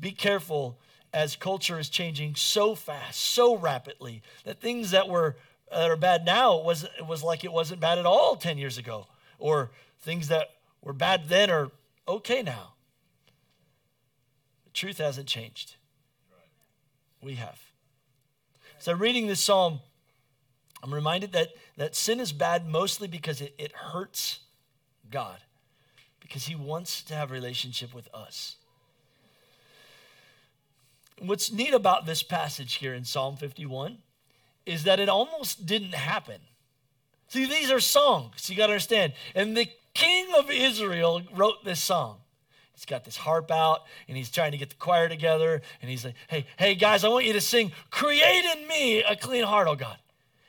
Be 0.00 0.10
careful 0.10 0.78
as 1.14 1.36
culture 1.36 1.78
is 1.78 1.88
changing 1.88 2.34
so 2.34 2.74
fast, 2.74 3.20
so 3.20 3.56
rapidly, 3.56 4.20
that 4.44 4.60
things 4.60 4.90
that 4.90 5.08
were 5.08 5.36
that 5.70 5.90
are 5.90 5.96
bad 5.96 6.24
now 6.24 6.60
was 6.60 6.84
it 6.84 7.06
was 7.06 7.22
like 7.22 7.44
it 7.44 7.52
wasn't 7.52 7.80
bad 7.80 7.98
at 7.98 8.04
all 8.04 8.36
10 8.36 8.58
years 8.58 8.76
ago. 8.76 9.06
Or 9.38 9.70
things 10.00 10.28
that 10.28 10.48
were 10.82 10.92
bad 10.92 11.28
then 11.28 11.50
are 11.50 11.70
okay 12.06 12.42
now. 12.42 12.74
The 14.66 14.70
truth 14.72 14.98
hasn't 14.98 15.26
changed. 15.26 15.76
We 17.22 17.34
have. 17.34 17.58
So, 18.78 18.92
reading 18.92 19.26
this 19.28 19.40
psalm, 19.40 19.80
I'm 20.82 20.92
reminded 20.92 21.32
that, 21.32 21.48
that 21.78 21.96
sin 21.96 22.20
is 22.20 22.32
bad 22.32 22.68
mostly 22.68 23.08
because 23.08 23.40
it, 23.40 23.54
it 23.56 23.72
hurts 23.72 24.40
God, 25.10 25.38
because 26.20 26.46
He 26.46 26.54
wants 26.54 27.02
to 27.04 27.14
have 27.14 27.30
relationship 27.30 27.94
with 27.94 28.08
us. 28.12 28.56
What's 31.20 31.52
neat 31.52 31.74
about 31.74 32.06
this 32.06 32.22
passage 32.22 32.74
here 32.74 32.94
in 32.94 33.04
Psalm 33.04 33.36
51 33.36 33.98
is 34.66 34.84
that 34.84 34.98
it 35.00 35.08
almost 35.08 35.66
didn't 35.66 35.94
happen. 35.94 36.40
See, 37.28 37.46
these 37.46 37.70
are 37.70 37.80
songs, 37.80 38.48
you 38.48 38.56
got 38.56 38.66
to 38.66 38.72
understand. 38.72 39.12
And 39.34 39.56
the 39.56 39.68
king 39.94 40.26
of 40.36 40.50
Israel 40.50 41.22
wrote 41.34 41.64
this 41.64 41.80
song. 41.80 42.18
He's 42.74 42.84
got 42.84 43.04
this 43.04 43.16
harp 43.16 43.50
out 43.50 43.82
and 44.08 44.16
he's 44.16 44.30
trying 44.30 44.52
to 44.52 44.58
get 44.58 44.70
the 44.70 44.76
choir 44.76 45.08
together. 45.08 45.62
And 45.80 45.90
he's 45.90 46.04
like, 46.04 46.14
hey, 46.28 46.46
hey, 46.58 46.74
guys, 46.74 47.04
I 47.04 47.08
want 47.08 47.24
you 47.24 47.32
to 47.32 47.40
sing, 47.40 47.72
Create 47.90 48.44
in 48.44 48.66
me 48.66 49.02
a 49.02 49.14
clean 49.14 49.44
heart, 49.44 49.68
oh 49.68 49.76
God. 49.76 49.96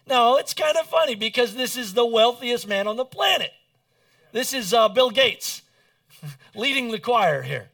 Now, 0.07 0.38
it's 0.38 0.53
kind 0.53 0.77
of 0.77 0.88
funny 0.88 1.15
because 1.15 1.55
this 1.55 1.77
is 1.77 1.93
the 1.93 2.05
wealthiest 2.05 2.67
man 2.67 2.88
on 2.88 2.98
the 2.98 3.05
planet. 3.05 3.51
This 4.31 4.53
is 4.53 4.74
uh, 4.74 4.89
Bill 4.89 5.10
Gates 5.10 5.62
leading 6.55 6.91
the 6.91 7.00
choir 7.00 7.41
here. 7.41 7.69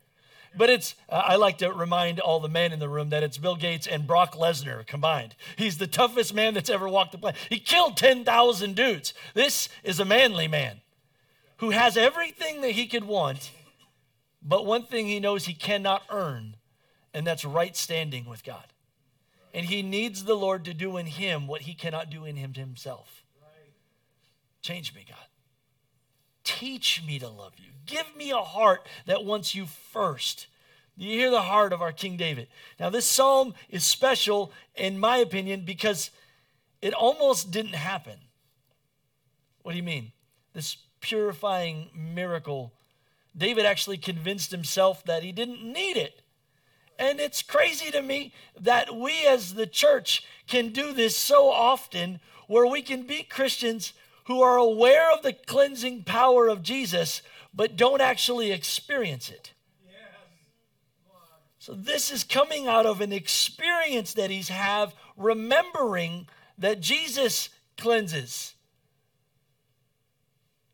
But 0.56 0.70
it's, 0.70 0.96
uh, 1.08 1.22
I 1.26 1.36
like 1.36 1.58
to 1.60 1.72
remind 1.72 2.20
all 2.20 2.40
the 2.40 2.50
men 2.50 2.74
in 2.74 2.80
the 2.80 2.90
room 2.90 3.10
that 3.10 3.24
it's 3.24 3.38
Bill 3.38 3.56
Gates 3.56 3.88
and 3.88 4.06
Brock 4.06 4.36
Lesnar 4.36 4.86
combined. 4.86 5.36
He's 5.56 5.78
the 5.78 5.88
toughest 5.88 6.34
man 6.34 6.54
that's 6.54 6.70
ever 6.70 6.90
walked 6.90 7.14
the 7.14 7.18
planet. 7.18 7.40
He 7.50 7.60
killed 7.60 7.96
10,000 7.96 8.76
dudes. 8.76 9.14
This 9.34 9.70
is 9.84 10.00
a 10.00 10.06
manly 10.06 10.48
man 10.48 10.82
who 11.58 11.70
has 11.70 11.96
everything 11.96 12.62
that 12.62 12.72
he 12.72 12.88
could 12.88 13.06
want, 13.06 13.52
but 14.42 14.66
one 14.66 14.84
thing 14.84 15.08
he 15.08 15.20
knows 15.20 15.46
he 15.46 15.54
cannot 15.54 16.04
earn, 16.10 16.58
and 17.14 17.26
that's 17.26 17.46
right 17.46 17.76
standing 17.78 18.26
with 18.26 18.44
God. 18.44 18.66
And 19.54 19.66
he 19.66 19.82
needs 19.82 20.24
the 20.24 20.36
Lord 20.36 20.66
to 20.66 20.74
do 20.74 20.98
in 20.98 21.06
him 21.06 21.48
what 21.48 21.62
he 21.62 21.74
cannot 21.74 22.10
do 22.10 22.26
in 22.26 22.36
him 22.36 22.54
himself. 22.54 23.24
Change 24.62 24.94
me, 24.94 25.06
God. 25.08 25.18
Teach 26.44 27.04
me 27.06 27.20
to 27.20 27.30
love 27.30 27.54
you. 27.58 27.72
Give 27.86 28.16
me 28.16 28.32
a 28.32 28.38
heart 28.38 28.88
that 29.06 29.26
wants 29.26 29.54
you 29.54 29.66
first. 29.66 30.48
You 30.98 31.10
hear 31.10 31.32
the 31.32 31.42
heart 31.42 31.74
of 31.74 31.82
our 31.82 31.92
King 31.92 32.18
David. 32.18 32.48
Now, 32.80 32.90
this 32.90 33.06
psalm 33.06 33.54
is 33.70 33.84
special, 33.84 34.52
in 34.76 35.00
my 35.00 35.18
opinion, 35.18 35.64
because 35.66 36.12
it 36.82 36.94
almost 36.94 37.52
didn't 37.52 37.76
happen. 37.76 38.20
What 39.64 39.72
do 39.72 39.78
you 39.78 39.84
mean? 39.84 40.12
This 40.54 40.78
purifying 41.00 41.90
miracle. 41.96 42.74
David 43.36 43.66
actually 43.66 43.98
convinced 43.98 44.52
himself 44.52 45.04
that 45.06 45.24
he 45.24 45.32
didn't 45.32 45.64
need 45.64 45.98
it. 45.98 46.22
And 47.00 47.20
it's 47.20 47.42
crazy 47.42 47.90
to 47.92 48.02
me 48.02 48.34
that 48.60 48.96
we 48.96 49.26
as 49.26 49.56
the 49.56 49.66
church 49.66 50.24
can 50.48 50.70
do 50.70 50.94
this 50.94 51.18
so 51.18 51.50
often 51.50 52.20
where 52.48 52.68
we 52.68 52.82
can 52.82 53.04
be 53.08 53.24
Christians 53.24 53.94
who 54.32 54.42
are 54.42 54.56
aware 54.56 55.12
of 55.12 55.24
the 55.24 55.34
cleansing 55.34 56.06
power 56.06 56.48
of 56.48 56.64
Jesus, 56.64 57.22
but 57.54 57.76
don't 57.76 58.00
actually 58.00 58.50
experience 58.54 59.30
it. 59.30 59.52
So 61.60 61.74
this 61.74 62.10
is 62.10 62.24
coming 62.24 62.66
out 62.66 62.86
of 62.86 63.02
an 63.02 63.12
experience 63.12 64.14
that 64.14 64.32
he's 64.32 64.48
have 64.48 64.96
remembering 65.18 66.30
that 66.58 66.80
Jesus 66.80 67.50
cleanses. 67.78 68.56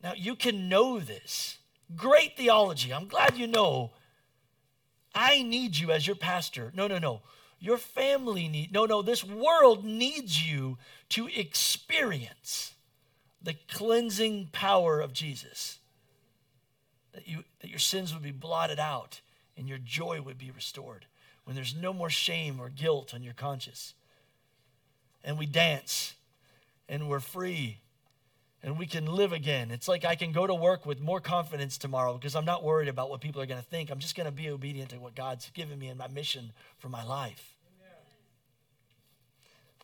Now 0.04 0.14
you 0.16 0.36
can 0.36 0.70
know 0.70 1.00
this. 1.00 1.58
Great 1.96 2.38
theology. 2.38 2.94
I'm 2.94 3.08
glad 3.08 3.38
you 3.38 3.48
know. 3.48 3.92
I 5.16 5.42
need 5.42 5.78
you 5.78 5.92
as 5.92 6.06
your 6.06 6.16
pastor. 6.16 6.72
No, 6.76 6.86
no, 6.86 7.00
no. 7.00 7.22
Your 7.60 7.80
family 7.80 8.48
need. 8.48 8.72
No, 8.72 8.86
no. 8.86 9.02
This 9.02 9.24
world 9.24 9.84
needs 9.84 10.48
you 10.48 10.78
to 11.10 11.28
experience 11.28 12.76
the 13.41 13.56
cleansing 13.70 14.50
power 14.51 15.00
of 15.00 15.13
Jesus. 15.13 15.79
That, 17.13 17.27
you, 17.27 17.44
that 17.62 17.70
your 17.70 17.79
sins 17.79 18.13
would 18.13 18.24
be 18.24 18.32
blotted 18.32 18.79
out 18.79 19.22
and 19.58 19.67
your 19.67 19.79
joy 19.79 20.22
would 20.22 20.38
be 20.38 20.51
restored 20.51 21.06
when 21.46 21.56
there's 21.56 21.75
no 21.75 21.94
more 21.94 22.10
shame 22.10 22.60
or 22.60 22.70
guilt 22.70 23.13
on 23.13 23.24
your 23.24 23.34
conscience. 23.34 23.94
And 25.24 25.38
we 25.38 25.46
dance 25.46 26.13
and 26.88 27.10
we're 27.10 27.20
free 27.20 27.79
and 28.63 28.77
we 28.77 28.86
can 28.86 29.06
live 29.06 29.32
again. 29.32 29.72
It's 29.72 29.88
like 29.88 30.03
I 30.03 30.15
can 30.15 30.32
go 30.32 30.46
to 30.46 30.53
work 30.53 30.86
with 30.86 31.00
more 31.00 31.22
confidence 31.22 31.77
tomorrow 31.77 32.13
because 32.15 32.36
I'm 32.36 32.46
not 32.46 32.63
worried 32.63 32.88
about 32.88 33.10
what 33.10 33.22
people 33.22 33.41
are 33.41 33.46
going 33.46 33.62
to 33.62 33.65
think. 33.65 33.89
I'm 33.89 34.00
just 34.00 34.15
going 34.15 34.25
to 34.25 34.32
be 34.32 34.50
obedient 34.50 34.89
to 34.89 34.98
what 34.98 35.15
God's 35.15 35.50
given 35.51 35.79
me 35.79 35.88
in 35.88 35.98
my 35.98 36.08
mission 36.08 36.51
for 36.77 36.89
my 36.89 37.03
life. 37.03 37.53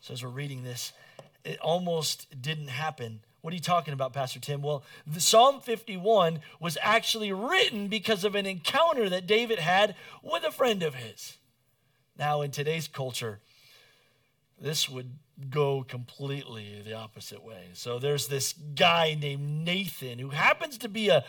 So, 0.02 0.12
as 0.12 0.22
we're 0.22 0.28
reading 0.28 0.64
this, 0.64 0.92
it 1.46 1.58
almost 1.60 2.26
didn't 2.42 2.68
happen 2.68 3.20
what 3.44 3.52
are 3.52 3.56
you 3.56 3.60
talking 3.60 3.92
about, 3.92 4.14
Pastor 4.14 4.40
Tim? 4.40 4.62
Well, 4.62 4.84
Psalm 5.18 5.60
51 5.60 6.40
was 6.60 6.78
actually 6.80 7.30
written 7.30 7.88
because 7.88 8.24
of 8.24 8.34
an 8.34 8.46
encounter 8.46 9.10
that 9.10 9.26
David 9.26 9.58
had 9.58 9.96
with 10.22 10.44
a 10.44 10.50
friend 10.50 10.82
of 10.82 10.94
his. 10.94 11.36
Now, 12.18 12.40
in 12.40 12.52
today's 12.52 12.88
culture, 12.88 13.40
this 14.58 14.88
would 14.88 15.18
go 15.50 15.84
completely 15.86 16.80
the 16.82 16.94
opposite 16.94 17.44
way. 17.44 17.66
So 17.74 17.98
there's 17.98 18.28
this 18.28 18.54
guy 18.54 19.14
named 19.20 19.66
Nathan 19.66 20.20
who 20.20 20.30
happens 20.30 20.78
to 20.78 20.88
be 20.88 21.10
a 21.10 21.22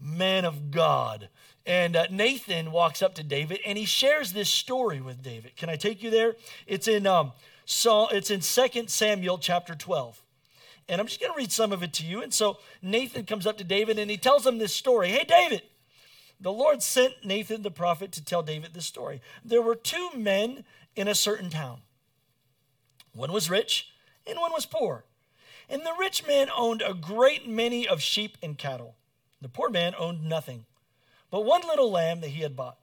man 0.00 0.46
of 0.46 0.70
God. 0.70 1.28
And 1.66 1.94
uh, 1.94 2.06
Nathan 2.10 2.72
walks 2.72 3.02
up 3.02 3.14
to 3.16 3.22
David 3.22 3.60
and 3.66 3.76
he 3.76 3.84
shares 3.84 4.32
this 4.32 4.48
story 4.48 5.02
with 5.02 5.22
David. 5.22 5.56
Can 5.56 5.68
I 5.68 5.76
take 5.76 6.02
you 6.02 6.08
there? 6.08 6.36
It's 6.66 6.88
in 6.88 7.06
um, 7.06 7.32
so 7.66 8.08
it's 8.08 8.30
in 8.30 8.40
2 8.40 8.88
Samuel 8.88 9.36
chapter 9.36 9.74
12. 9.74 10.23
And 10.88 11.00
I'm 11.00 11.06
just 11.06 11.20
going 11.20 11.32
to 11.32 11.36
read 11.36 11.52
some 11.52 11.72
of 11.72 11.82
it 11.82 11.92
to 11.94 12.04
you. 12.04 12.22
And 12.22 12.32
so 12.32 12.58
Nathan 12.82 13.24
comes 13.24 13.46
up 13.46 13.58
to 13.58 13.64
David 13.64 13.98
and 13.98 14.10
he 14.10 14.16
tells 14.16 14.46
him 14.46 14.58
this 14.58 14.74
story. 14.74 15.08
Hey, 15.08 15.24
David, 15.24 15.62
the 16.40 16.52
Lord 16.52 16.82
sent 16.82 17.24
Nathan 17.24 17.62
the 17.62 17.70
prophet 17.70 18.12
to 18.12 18.24
tell 18.24 18.42
David 18.42 18.74
this 18.74 18.86
story. 18.86 19.20
There 19.44 19.62
were 19.62 19.76
two 19.76 20.10
men 20.14 20.64
in 20.94 21.08
a 21.08 21.14
certain 21.14 21.50
town. 21.50 21.80
One 23.14 23.32
was 23.32 23.48
rich 23.48 23.92
and 24.26 24.38
one 24.38 24.52
was 24.52 24.66
poor. 24.66 25.04
And 25.68 25.82
the 25.82 25.94
rich 25.98 26.26
man 26.26 26.48
owned 26.54 26.82
a 26.82 26.92
great 26.92 27.48
many 27.48 27.88
of 27.88 28.02
sheep 28.02 28.36
and 28.42 28.58
cattle. 28.58 28.96
The 29.40 29.48
poor 29.48 29.70
man 29.70 29.94
owned 29.98 30.24
nothing 30.24 30.66
but 31.34 31.44
one 31.44 31.62
little 31.66 31.90
lamb 31.90 32.20
that 32.20 32.28
he 32.28 32.42
had 32.42 32.54
bought. 32.54 32.78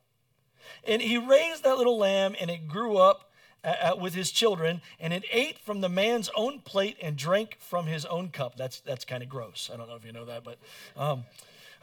And 0.86 1.02
he 1.02 1.18
raised 1.18 1.64
that 1.64 1.78
little 1.78 1.98
lamb 1.98 2.36
and 2.38 2.52
it 2.52 2.68
grew 2.68 2.98
up 2.98 3.31
uh, 3.64 3.96
with 4.00 4.14
his 4.14 4.32
children, 4.32 4.82
and 5.00 5.14
it 5.14 5.24
ate 5.32 5.60
from 5.60 5.82
the 5.82 5.90
man's 5.90 6.30
own 6.36 6.60
plate 6.60 6.98
and 7.02 7.16
drank 7.16 7.58
from 7.60 7.86
his 7.86 8.06
own 8.06 8.30
cup. 8.30 8.58
That's, 8.58 8.80
that's 8.80 9.06
kind 9.06 9.22
of 9.24 9.30
gross. 9.30 9.70
I 9.74 9.78
don't 9.78 9.88
know 9.88 9.96
if 9.96 10.06
you 10.06 10.12
know 10.12 10.26
that, 10.26 10.44
but. 10.44 10.58
Um, 10.98 11.26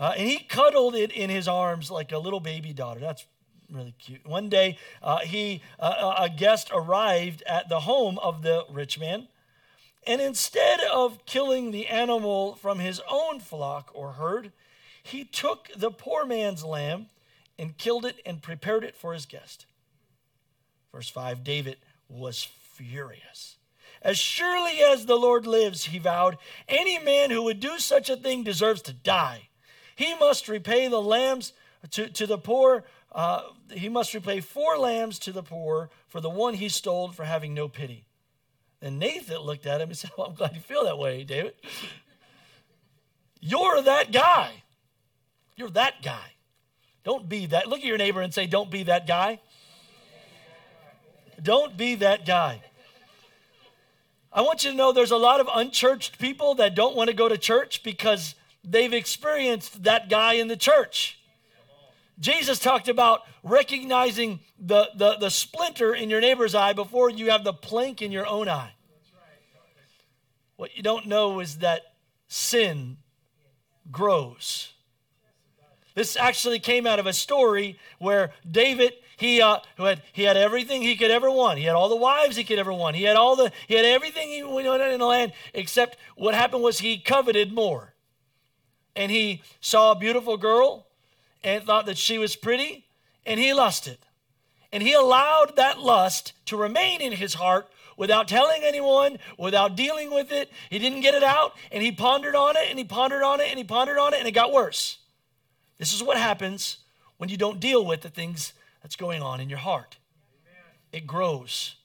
uh, 0.00 0.14
and 0.16 0.28
he 0.28 0.38
cuddled 0.38 0.94
it 0.94 1.10
in 1.10 1.28
his 1.28 1.48
arms 1.48 1.90
like 1.90 2.12
a 2.12 2.18
little 2.18 2.40
baby 2.40 2.72
daughter. 2.72 3.00
That's 3.00 3.26
really 3.70 3.94
cute. 3.98 4.26
One 4.26 4.48
day, 4.48 4.78
uh, 5.02 5.18
he 5.18 5.62
uh, 5.78 5.94
uh, 5.98 6.14
a 6.18 6.28
guest 6.30 6.70
arrived 6.72 7.42
at 7.42 7.68
the 7.68 7.80
home 7.80 8.18
of 8.20 8.42
the 8.42 8.64
rich 8.70 8.98
man, 8.98 9.28
and 10.06 10.20
instead 10.20 10.80
of 10.80 11.24
killing 11.26 11.70
the 11.70 11.86
animal 11.88 12.54
from 12.54 12.78
his 12.78 13.00
own 13.10 13.40
flock 13.40 13.90
or 13.92 14.12
herd, 14.12 14.52
he 15.02 15.24
took 15.24 15.68
the 15.74 15.90
poor 15.90 16.24
man's 16.24 16.64
lamb 16.64 17.06
and 17.58 17.76
killed 17.76 18.06
it 18.06 18.20
and 18.24 18.40
prepared 18.40 18.84
it 18.84 18.96
for 18.96 19.12
his 19.12 19.26
guest. 19.26 19.66
Verse 20.92 21.08
5 21.08 21.44
David 21.44 21.76
was 22.08 22.48
furious. 22.72 23.56
As 24.00 24.18
surely 24.18 24.80
as 24.80 25.06
the 25.06 25.16
Lord 25.16 25.46
lives, 25.46 25.86
he 25.86 25.98
vowed, 25.98 26.38
any 26.68 26.98
man 26.98 27.30
who 27.30 27.42
would 27.42 27.60
do 27.60 27.78
such 27.78 28.08
a 28.08 28.16
thing 28.16 28.44
deserves 28.44 28.80
to 28.82 28.92
die. 28.92 29.48
He 29.96 30.14
must 30.18 30.48
repay 30.48 30.86
the 30.86 31.02
lambs 31.02 31.52
to, 31.90 32.08
to 32.08 32.26
the 32.26 32.38
poor. 32.38 32.84
Uh, 33.10 33.42
he 33.72 33.88
must 33.88 34.14
repay 34.14 34.40
four 34.40 34.78
lambs 34.78 35.18
to 35.20 35.32
the 35.32 35.42
poor 35.42 35.90
for 36.06 36.20
the 36.20 36.30
one 36.30 36.54
he 36.54 36.68
stole 36.68 37.08
for 37.08 37.24
having 37.24 37.54
no 37.54 37.68
pity. 37.68 38.04
And 38.80 39.00
Nathan 39.00 39.38
looked 39.38 39.66
at 39.66 39.80
him 39.80 39.88
and 39.88 39.98
said, 39.98 40.12
Well, 40.18 40.28
I'm 40.28 40.34
glad 40.34 40.54
you 40.54 40.60
feel 40.60 40.84
that 40.84 40.98
way, 40.98 41.24
David. 41.24 41.54
You're 43.40 43.82
that 43.82 44.12
guy. 44.12 44.62
You're 45.56 45.70
that 45.70 46.02
guy. 46.02 46.34
Don't 47.02 47.28
be 47.28 47.46
that. 47.46 47.66
Look 47.66 47.80
at 47.80 47.86
your 47.86 47.98
neighbor 47.98 48.20
and 48.20 48.32
say, 48.32 48.46
Don't 48.46 48.70
be 48.70 48.84
that 48.84 49.06
guy. 49.06 49.40
Don't 51.42 51.76
be 51.76 51.96
that 51.96 52.26
guy. 52.26 52.62
I 54.32 54.42
want 54.42 54.64
you 54.64 54.70
to 54.70 54.76
know 54.76 54.92
there's 54.92 55.10
a 55.10 55.16
lot 55.16 55.40
of 55.40 55.48
unchurched 55.52 56.18
people 56.18 56.54
that 56.56 56.74
don't 56.74 56.94
want 56.94 57.08
to 57.08 57.14
go 57.14 57.28
to 57.28 57.38
church 57.38 57.82
because 57.82 58.34
they've 58.62 58.92
experienced 58.92 59.84
that 59.84 60.08
guy 60.08 60.34
in 60.34 60.48
the 60.48 60.56
church. 60.56 61.18
Jesus 62.20 62.58
talked 62.58 62.88
about 62.88 63.22
recognizing 63.42 64.40
the, 64.58 64.90
the, 64.96 65.16
the 65.18 65.30
splinter 65.30 65.94
in 65.94 66.10
your 66.10 66.20
neighbor's 66.20 66.54
eye 66.54 66.72
before 66.72 67.10
you 67.10 67.30
have 67.30 67.44
the 67.44 67.52
plank 67.52 68.02
in 68.02 68.12
your 68.12 68.26
own 68.26 68.48
eye. 68.48 68.72
What 70.56 70.76
you 70.76 70.82
don't 70.82 71.06
know 71.06 71.38
is 71.38 71.58
that 71.58 71.82
sin 72.26 72.98
grows. 73.90 74.72
This 75.94 76.16
actually 76.16 76.58
came 76.58 76.86
out 76.86 76.98
of 76.98 77.06
a 77.06 77.12
story 77.12 77.78
where 77.98 78.32
David 78.48 78.92
he 79.18 79.42
uh, 79.42 79.58
who 79.76 79.84
had 79.84 80.02
he 80.12 80.22
had 80.22 80.36
everything 80.36 80.82
he 80.82 80.96
could 80.96 81.10
ever 81.10 81.30
want. 81.30 81.58
He 81.58 81.64
had 81.64 81.74
all 81.74 81.88
the 81.88 81.96
wives 81.96 82.36
he 82.36 82.44
could 82.44 82.58
ever 82.58 82.72
want. 82.72 82.96
He 82.96 83.02
had 83.02 83.16
all 83.16 83.36
the 83.36 83.52
he 83.66 83.74
had 83.74 83.84
everything 83.84 84.28
he 84.28 84.42
wanted 84.42 84.92
in 84.92 85.00
the 85.00 85.06
land. 85.06 85.32
Except 85.52 85.98
what 86.16 86.34
happened 86.34 86.62
was 86.62 86.78
he 86.78 86.98
coveted 86.98 87.52
more, 87.52 87.94
and 88.94 89.10
he 89.10 89.42
saw 89.60 89.92
a 89.92 89.98
beautiful 89.98 90.36
girl, 90.36 90.86
and 91.42 91.64
thought 91.64 91.86
that 91.86 91.98
she 91.98 92.16
was 92.16 92.36
pretty, 92.36 92.86
and 93.26 93.40
he 93.40 93.52
lusted, 93.52 93.98
and 94.72 94.82
he 94.82 94.92
allowed 94.92 95.56
that 95.56 95.80
lust 95.80 96.32
to 96.46 96.56
remain 96.56 97.00
in 97.00 97.12
his 97.12 97.34
heart 97.34 97.68
without 97.96 98.28
telling 98.28 98.62
anyone, 98.62 99.18
without 99.36 99.74
dealing 99.74 100.12
with 100.12 100.30
it. 100.30 100.50
He 100.70 100.78
didn't 100.78 101.00
get 101.00 101.14
it 101.14 101.24
out, 101.24 101.54
and 101.72 101.82
he 101.82 101.90
pondered 101.90 102.36
on 102.36 102.56
it, 102.56 102.68
and 102.70 102.78
he 102.78 102.84
pondered 102.84 103.22
on 103.22 103.40
it, 103.40 103.48
and 103.48 103.58
he 103.58 103.64
pondered 103.64 103.98
on 103.98 104.14
it, 104.14 104.20
and 104.20 104.28
it 104.28 104.32
got 104.32 104.52
worse. 104.52 104.98
This 105.78 105.92
is 105.92 106.02
what 106.02 106.16
happens 106.16 106.78
when 107.16 107.28
you 107.28 107.36
don't 107.36 107.58
deal 107.60 107.84
with 107.84 108.02
the 108.02 108.08
things 108.08 108.52
that's 108.82 108.96
going 108.96 109.22
on 109.22 109.40
in 109.40 109.48
your 109.48 109.58
heart. 109.58 109.96
It 110.92 111.06
grows. 111.06 111.76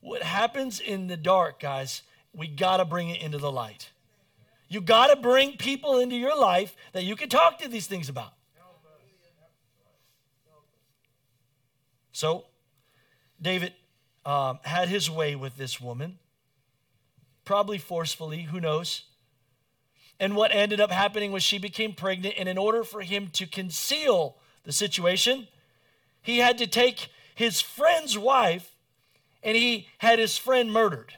What 0.00 0.22
happens 0.22 0.80
in 0.80 1.06
the 1.06 1.16
dark, 1.16 1.60
guys, 1.60 2.02
we 2.34 2.48
got 2.48 2.78
to 2.78 2.84
bring 2.84 3.08
it 3.08 3.20
into 3.20 3.38
the 3.38 3.52
light. 3.52 3.90
You 4.68 4.80
got 4.80 5.08
to 5.08 5.16
bring 5.16 5.56
people 5.56 5.98
into 5.98 6.16
your 6.16 6.36
life 6.36 6.74
that 6.92 7.04
you 7.04 7.14
can 7.14 7.28
talk 7.28 7.58
to 7.58 7.68
these 7.68 7.86
things 7.86 8.08
about. 8.08 8.32
So, 12.12 12.44
David 13.40 13.74
um, 14.24 14.60
had 14.62 14.88
his 14.88 15.10
way 15.10 15.34
with 15.34 15.56
this 15.56 15.80
woman, 15.80 16.18
probably 17.44 17.78
forcefully, 17.78 18.42
who 18.42 18.60
knows? 18.60 19.04
And 20.20 20.36
what 20.36 20.54
ended 20.54 20.80
up 20.80 20.90
happening 20.90 21.32
was 21.32 21.42
she 21.42 21.58
became 21.58 21.94
pregnant, 21.94 22.36
and 22.38 22.48
in 22.48 22.58
order 22.58 22.84
for 22.84 23.00
him 23.00 23.28
to 23.32 23.46
conceal 23.46 24.36
the 24.64 24.72
situation, 24.72 25.48
he 26.22 26.38
had 26.38 26.58
to 26.58 26.66
take 26.66 27.08
his 27.34 27.60
friend's 27.60 28.16
wife 28.16 28.76
and 29.42 29.56
he 29.56 29.88
had 29.98 30.18
his 30.18 30.38
friend 30.38 30.72
murdered. 30.72 31.14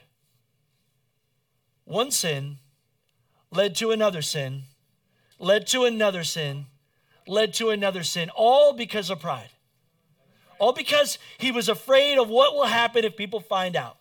One 1.85 2.11
sin 2.11 2.57
led 3.51 3.75
to 3.75 3.91
another 3.91 4.21
sin, 4.21 4.63
led 5.37 5.67
to 5.67 5.85
another 5.85 6.23
sin, 6.23 6.65
led 7.27 7.53
to 7.55 7.69
another 7.69 8.03
sin, 8.03 8.29
all 8.35 8.73
because 8.73 9.09
of 9.09 9.19
pride. 9.19 9.49
All 10.57 10.73
because 10.73 11.17
he 11.37 11.51
was 11.51 11.69
afraid 11.69 12.17
of 12.17 12.29
what 12.29 12.55
will 12.55 12.65
happen 12.65 13.03
if 13.03 13.17
people 13.17 13.39
find 13.39 13.75
out. 13.75 13.97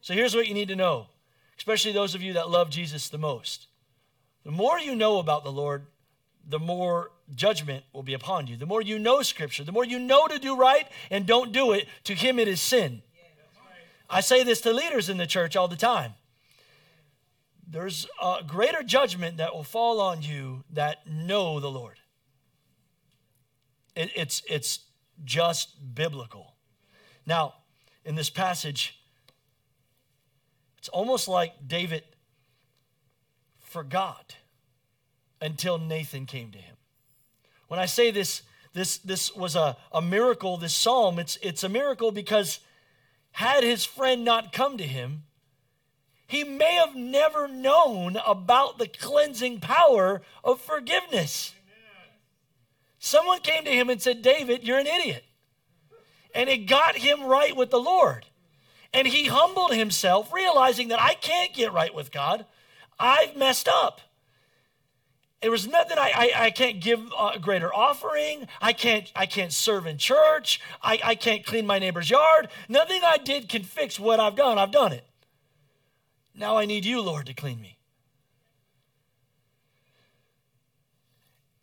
So 0.00 0.14
here's 0.14 0.34
what 0.34 0.46
you 0.46 0.54
need 0.54 0.68
to 0.68 0.76
know, 0.76 1.08
especially 1.56 1.92
those 1.92 2.14
of 2.14 2.22
you 2.22 2.34
that 2.34 2.48
love 2.48 2.70
Jesus 2.70 3.08
the 3.08 3.18
most. 3.18 3.66
The 4.44 4.50
more 4.50 4.78
you 4.78 4.94
know 4.94 5.18
about 5.18 5.44
the 5.44 5.52
Lord, 5.52 5.86
the 6.48 6.58
more 6.58 7.12
judgment 7.34 7.84
will 7.92 8.02
be 8.02 8.14
upon 8.14 8.46
you. 8.46 8.56
The 8.56 8.66
more 8.66 8.80
you 8.80 8.98
know 8.98 9.20
Scripture, 9.20 9.64
the 9.64 9.72
more 9.72 9.84
you 9.84 9.98
know 9.98 10.26
to 10.26 10.38
do 10.38 10.56
right 10.56 10.88
and 11.10 11.26
don't 11.26 11.52
do 11.52 11.72
it, 11.72 11.86
to 12.04 12.14
him 12.14 12.38
it 12.38 12.48
is 12.48 12.60
sin. 12.60 13.02
I 14.10 14.22
say 14.22 14.42
this 14.42 14.62
to 14.62 14.72
leaders 14.72 15.10
in 15.10 15.18
the 15.18 15.26
church 15.26 15.54
all 15.54 15.68
the 15.68 15.76
time. 15.76 16.14
There's 17.70 18.06
a 18.22 18.38
greater 18.46 18.82
judgment 18.82 19.36
that 19.36 19.54
will 19.54 19.62
fall 19.62 20.00
on 20.00 20.22
you 20.22 20.64
that 20.70 21.06
know 21.06 21.60
the 21.60 21.70
Lord. 21.70 22.00
It, 23.94 24.10
it's, 24.16 24.42
it's 24.48 24.80
just 25.22 25.94
biblical. 25.94 26.54
Now, 27.26 27.56
in 28.06 28.14
this 28.14 28.30
passage, 28.30 28.98
it's 30.78 30.88
almost 30.88 31.28
like 31.28 31.52
David 31.66 32.04
forgot 33.60 34.36
until 35.40 35.78
Nathan 35.78 36.26
came 36.26 36.50
to 36.50 36.58
him. 36.58 36.76
When 37.68 37.78
I 37.78 37.86
say 37.86 38.10
this, 38.10 38.42
this, 38.72 38.98
this 38.98 39.34
was 39.34 39.56
a, 39.56 39.76
a 39.92 40.02
miracle, 40.02 40.56
this 40.56 40.74
psalm, 40.74 41.18
it's, 41.18 41.36
it's 41.42 41.64
a 41.64 41.68
miracle 41.68 42.12
because 42.12 42.60
had 43.32 43.62
his 43.62 43.84
friend 43.84 44.24
not 44.24 44.52
come 44.52 44.78
to 44.78 44.84
him, 44.84 45.24
he 46.26 46.44
may 46.44 46.74
have 46.74 46.94
never 46.94 47.48
known 47.48 48.18
about 48.26 48.78
the 48.78 48.86
cleansing 48.86 49.60
power 49.60 50.20
of 50.44 50.60
forgiveness. 50.60 51.54
Someone 52.98 53.40
came 53.40 53.64
to 53.64 53.70
him 53.70 53.88
and 53.88 54.02
said, 54.02 54.22
David, 54.22 54.64
you're 54.64 54.78
an 54.78 54.86
idiot. 54.86 55.24
And 56.34 56.50
it 56.50 56.66
got 56.66 56.96
him 56.96 57.24
right 57.24 57.56
with 57.56 57.70
the 57.70 57.80
Lord. 57.80 58.26
And 58.92 59.06
he 59.06 59.26
humbled 59.26 59.74
himself, 59.74 60.32
realizing 60.32 60.88
that 60.88 61.00
I 61.00 61.14
can't 61.14 61.54
get 61.54 61.72
right 61.72 61.94
with 61.94 62.10
God. 62.10 62.44
I've 62.98 63.36
messed 63.36 63.68
up. 63.68 64.00
There 65.40 65.50
was 65.52 65.68
nothing 65.68 65.98
I, 65.98 66.10
I, 66.14 66.44
I 66.46 66.50
can't 66.50 66.80
give 66.80 67.00
a 67.18 67.38
greater 67.38 67.72
offering. 67.72 68.48
I 68.60 68.72
can't, 68.72 69.10
I 69.14 69.26
can't 69.26 69.52
serve 69.52 69.86
in 69.86 69.96
church. 69.96 70.60
I, 70.82 70.98
I 71.04 71.14
can't 71.14 71.46
clean 71.46 71.64
my 71.64 71.78
neighbor's 71.78 72.10
yard. 72.10 72.48
Nothing 72.68 73.02
I 73.04 73.18
did 73.18 73.48
can 73.48 73.62
fix 73.62 74.00
what 74.00 74.18
I've 74.18 74.34
done. 74.34 74.58
I've 74.58 74.72
done 74.72 74.92
it. 74.92 75.04
Now 76.34 76.56
I 76.56 76.66
need 76.66 76.84
you, 76.84 77.00
Lord, 77.00 77.26
to 77.26 77.34
clean 77.34 77.60
me. 77.60 77.78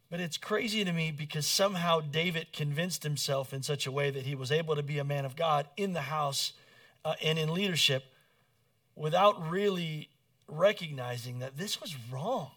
But 0.10 0.22
it's 0.22 0.38
crazy 0.38 0.86
to 0.86 0.94
me 0.94 1.12
because 1.12 1.46
somehow 1.46 2.00
David 2.00 2.54
convinced 2.54 3.04
himself 3.04 3.54
in 3.54 3.64
such 3.64 3.86
a 3.86 3.92
way 3.92 4.12
that 4.12 4.26
he 4.26 4.36
was 4.36 4.52
able 4.52 4.76
to 4.78 4.84
be 4.84 5.00
a 5.00 5.04
man 5.04 5.26
of 5.26 5.36
God 5.36 5.68
in 5.76 5.92
the 5.92 6.02
house 6.02 6.54
uh, 7.04 7.16
and 7.22 7.38
in 7.38 7.54
leadership 7.54 8.06
without 8.96 9.50
really 9.50 10.10
recognizing 10.48 11.40
that 11.40 11.58
this 11.58 11.82
was 11.82 11.96
wrong. 12.10 12.52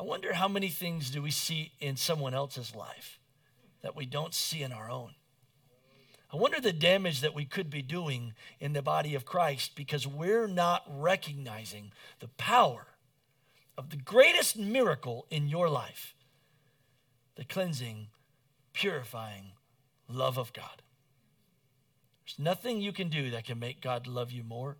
I 0.00 0.02
wonder 0.02 0.32
how 0.32 0.48
many 0.48 0.68
things 0.68 1.10
do 1.10 1.20
we 1.20 1.30
see 1.30 1.72
in 1.78 1.94
someone 1.94 2.32
else's 2.32 2.74
life 2.74 3.18
that 3.82 3.94
we 3.94 4.06
don't 4.06 4.32
see 4.32 4.62
in 4.62 4.72
our 4.72 4.90
own. 4.90 5.10
I 6.32 6.38
wonder 6.38 6.58
the 6.58 6.72
damage 6.72 7.20
that 7.20 7.34
we 7.34 7.44
could 7.44 7.68
be 7.68 7.82
doing 7.82 8.32
in 8.60 8.72
the 8.72 8.80
body 8.80 9.14
of 9.14 9.26
Christ 9.26 9.76
because 9.76 10.06
we're 10.06 10.46
not 10.46 10.84
recognizing 10.88 11.92
the 12.18 12.28
power 12.28 12.86
of 13.76 13.90
the 13.90 13.98
greatest 13.98 14.56
miracle 14.56 15.26
in 15.28 15.48
your 15.48 15.68
life 15.68 16.14
the 17.36 17.44
cleansing, 17.44 18.06
purifying 18.72 19.52
love 20.08 20.38
of 20.38 20.54
God. 20.54 20.82
There's 22.24 22.38
nothing 22.38 22.80
you 22.80 22.92
can 22.92 23.08
do 23.10 23.30
that 23.32 23.44
can 23.44 23.58
make 23.58 23.82
God 23.82 24.06
love 24.06 24.30
you 24.30 24.44
more. 24.44 24.78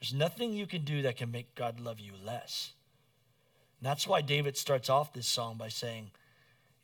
There's 0.00 0.12
nothing 0.12 0.52
you 0.52 0.66
can 0.66 0.84
do 0.84 1.00
that 1.00 1.16
can 1.16 1.30
make 1.30 1.54
God 1.54 1.80
love 1.80 1.98
you 1.98 2.12
less. 2.22 2.72
And 3.78 3.86
that's 3.86 4.06
why 4.06 4.22
David 4.22 4.56
starts 4.56 4.88
off 4.88 5.12
this 5.12 5.26
song 5.26 5.56
by 5.56 5.68
saying, 5.68 6.10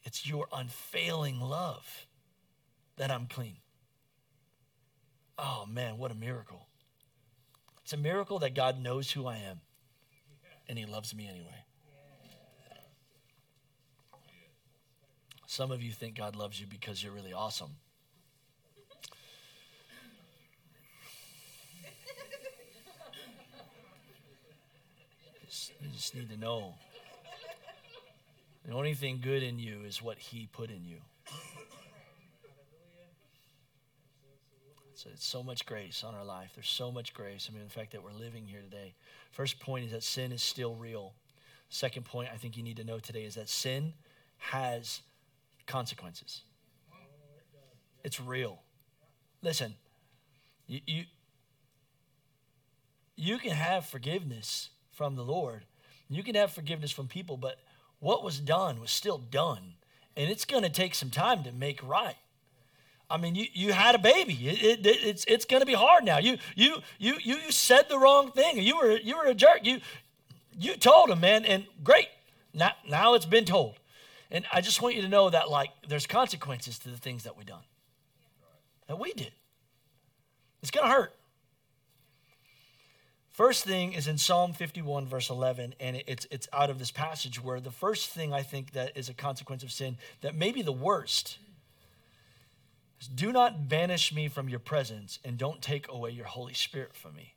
It's 0.02 0.26
your 0.26 0.46
unfailing 0.52 1.40
love 1.40 2.06
that 2.96 3.10
I'm 3.10 3.26
clean. 3.26 3.56
Oh 5.38 5.66
man, 5.68 5.98
what 5.98 6.12
a 6.12 6.14
miracle. 6.14 6.68
It's 7.82 7.92
a 7.92 7.98
miracle 7.98 8.38
that 8.38 8.54
God 8.54 8.80
knows 8.80 9.10
who 9.10 9.26
I 9.26 9.36
am 9.36 9.60
and 10.68 10.78
He 10.78 10.86
loves 10.86 11.14
me 11.14 11.28
anyway. 11.28 11.64
Some 15.46 15.70
of 15.70 15.82
you 15.82 15.92
think 15.92 16.16
God 16.16 16.34
loves 16.34 16.60
you 16.60 16.66
because 16.66 17.02
you're 17.02 17.12
really 17.12 17.32
awesome. 17.32 17.76
You 25.80 25.93
just 26.04 26.14
need 26.14 26.28
to 26.28 26.36
know. 26.38 26.74
The 28.66 28.74
only 28.74 28.92
thing 28.92 29.20
good 29.22 29.42
in 29.42 29.58
you 29.58 29.84
is 29.86 30.02
what 30.02 30.18
He 30.18 30.50
put 30.52 30.68
in 30.68 30.84
you. 30.84 30.98
So 34.92 35.08
it's 35.10 35.24
so 35.24 35.42
much 35.42 35.64
grace 35.64 36.04
on 36.04 36.14
our 36.14 36.24
life. 36.24 36.50
There's 36.54 36.68
so 36.68 36.92
much 36.92 37.14
grace. 37.14 37.48
I 37.50 37.54
mean, 37.54 37.64
the 37.64 37.70
fact 37.70 37.92
that 37.92 38.02
we're 38.02 38.12
living 38.12 38.46
here 38.46 38.60
today. 38.60 38.92
First 39.32 39.60
point 39.60 39.86
is 39.86 39.92
that 39.92 40.02
sin 40.02 40.30
is 40.30 40.42
still 40.42 40.74
real. 40.74 41.14
Second 41.70 42.04
point 42.04 42.28
I 42.30 42.36
think 42.36 42.58
you 42.58 42.62
need 42.62 42.76
to 42.76 42.84
know 42.84 42.98
today 42.98 43.24
is 43.24 43.36
that 43.36 43.48
sin 43.48 43.94
has 44.36 45.00
consequences. 45.66 46.42
It's 48.04 48.20
real. 48.20 48.60
Listen, 49.40 49.74
you, 50.66 50.80
you, 50.86 51.04
you 53.16 53.38
can 53.38 53.52
have 53.52 53.86
forgiveness 53.86 54.68
from 54.90 55.16
the 55.16 55.24
Lord, 55.24 55.64
you 56.08 56.22
can 56.22 56.34
have 56.34 56.52
forgiveness 56.52 56.90
from 56.90 57.08
people, 57.08 57.36
but 57.36 57.58
what 58.00 58.22
was 58.22 58.38
done 58.38 58.80
was 58.80 58.90
still 58.90 59.18
done. 59.18 59.74
And 60.16 60.30
it's 60.30 60.44
going 60.44 60.62
to 60.62 60.68
take 60.68 60.94
some 60.94 61.10
time 61.10 61.42
to 61.44 61.52
make 61.52 61.82
right. 61.86 62.16
I 63.10 63.16
mean, 63.16 63.34
you, 63.34 63.46
you 63.52 63.72
had 63.72 63.94
a 63.94 63.98
baby. 63.98 64.34
It, 64.34 64.86
it, 64.86 64.86
it's 64.86 65.24
it's 65.26 65.44
going 65.44 65.60
to 65.60 65.66
be 65.66 65.74
hard 65.74 66.04
now. 66.04 66.18
You 66.18 66.38
you 66.54 66.78
you 66.98 67.16
you 67.22 67.52
said 67.52 67.88
the 67.88 67.98
wrong 67.98 68.30
thing. 68.30 68.58
You 68.58 68.76
were 68.76 68.96
you 68.96 69.16
were 69.16 69.26
a 69.26 69.34
jerk. 69.34 69.60
You 69.62 69.80
you 70.58 70.76
told 70.76 71.10
him, 71.10 71.20
man, 71.20 71.44
and 71.44 71.66
great. 71.82 72.08
Now 72.54 72.72
now 72.88 73.14
it's 73.14 73.26
been 73.26 73.44
told. 73.44 73.78
And 74.30 74.44
I 74.52 74.60
just 74.60 74.80
want 74.80 74.94
you 74.94 75.02
to 75.02 75.08
know 75.08 75.30
that 75.30 75.50
like 75.50 75.70
there's 75.86 76.06
consequences 76.06 76.78
to 76.80 76.88
the 76.88 76.96
things 76.96 77.24
that 77.24 77.36
we 77.36 77.44
done. 77.44 77.62
That 78.88 78.98
we 78.98 79.12
did. 79.12 79.32
It's 80.62 80.70
going 80.70 80.86
to 80.86 80.92
hurt. 80.92 81.14
First 83.34 83.64
thing 83.64 83.94
is 83.94 84.06
in 84.06 84.16
Psalm 84.16 84.52
51, 84.52 85.08
verse 85.08 85.28
11, 85.28 85.74
and 85.80 86.00
it's, 86.06 86.24
it's 86.30 86.46
out 86.52 86.70
of 86.70 86.78
this 86.78 86.92
passage 86.92 87.42
where 87.42 87.58
the 87.58 87.72
first 87.72 88.10
thing 88.10 88.32
I 88.32 88.42
think 88.42 88.74
that 88.74 88.96
is 88.96 89.08
a 89.08 89.12
consequence 89.12 89.64
of 89.64 89.72
sin, 89.72 89.96
that 90.20 90.36
maybe 90.36 90.62
the 90.62 90.70
worst, 90.70 91.38
is 93.00 93.08
Do 93.08 93.32
not 93.32 93.68
banish 93.68 94.14
me 94.14 94.28
from 94.28 94.48
your 94.48 94.60
presence 94.60 95.18
and 95.24 95.36
don't 95.36 95.60
take 95.60 95.90
away 95.90 96.10
your 96.10 96.26
Holy 96.26 96.54
Spirit 96.54 96.94
from 96.94 97.16
me. 97.16 97.34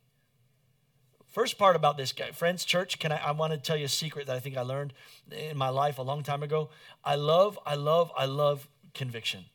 First 1.26 1.58
part 1.58 1.76
about 1.76 1.98
this 1.98 2.12
guy, 2.12 2.30
friends, 2.30 2.64
church, 2.64 3.00
can 3.00 3.12
I, 3.12 3.18
I 3.18 3.32
want 3.32 3.54
to 3.54 3.58
tell 3.58 3.76
you 3.76 3.86
a 3.86 3.90
secret 3.90 4.28
that 4.28 4.36
I 4.36 4.40
think 4.40 4.56
I 4.56 4.62
learned 4.62 4.94
in 5.32 5.58
my 5.58 5.70
life 5.70 5.98
a 5.98 6.04
long 6.04 6.22
time 6.22 6.44
ago. 6.44 6.70
I 7.04 7.16
love, 7.16 7.58
I 7.66 7.74
love, 7.74 8.12
I 8.16 8.26
love 8.26 8.68
conviction. 8.94 9.46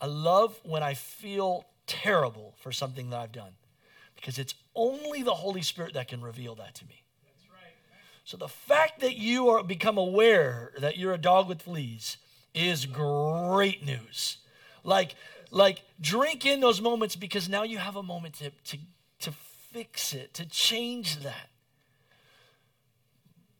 I 0.00 0.06
love 0.06 0.58
when 0.62 0.82
I 0.82 0.94
feel 0.94 1.66
terrible 1.86 2.54
for 2.56 2.72
something 2.72 3.10
that 3.10 3.20
I've 3.20 3.32
done 3.32 3.52
because 4.16 4.38
it's 4.38 4.54
only 4.74 5.22
the 5.22 5.34
Holy 5.34 5.62
Spirit 5.62 5.94
that 5.94 6.08
can 6.08 6.22
reveal 6.22 6.54
that 6.56 6.74
to 6.76 6.86
me. 6.86 7.02
So 8.24 8.36
the 8.36 8.48
fact 8.48 9.00
that 9.00 9.16
you 9.16 9.48
are 9.48 9.62
become 9.62 9.98
aware 9.98 10.72
that 10.78 10.96
you're 10.96 11.12
a 11.12 11.18
dog 11.18 11.48
with 11.48 11.62
fleas 11.62 12.16
is 12.54 12.86
great 12.86 13.84
news. 13.84 14.38
Like, 14.84 15.16
like 15.50 15.82
drink 16.00 16.46
in 16.46 16.60
those 16.60 16.80
moments 16.80 17.16
because 17.16 17.48
now 17.48 17.62
you 17.62 17.78
have 17.78 17.96
a 17.96 18.02
moment 18.02 18.34
to, 18.34 18.50
to, 18.50 18.78
to 19.20 19.32
fix 19.72 20.14
it, 20.14 20.34
to 20.34 20.46
change 20.46 21.22
that. 21.22 21.50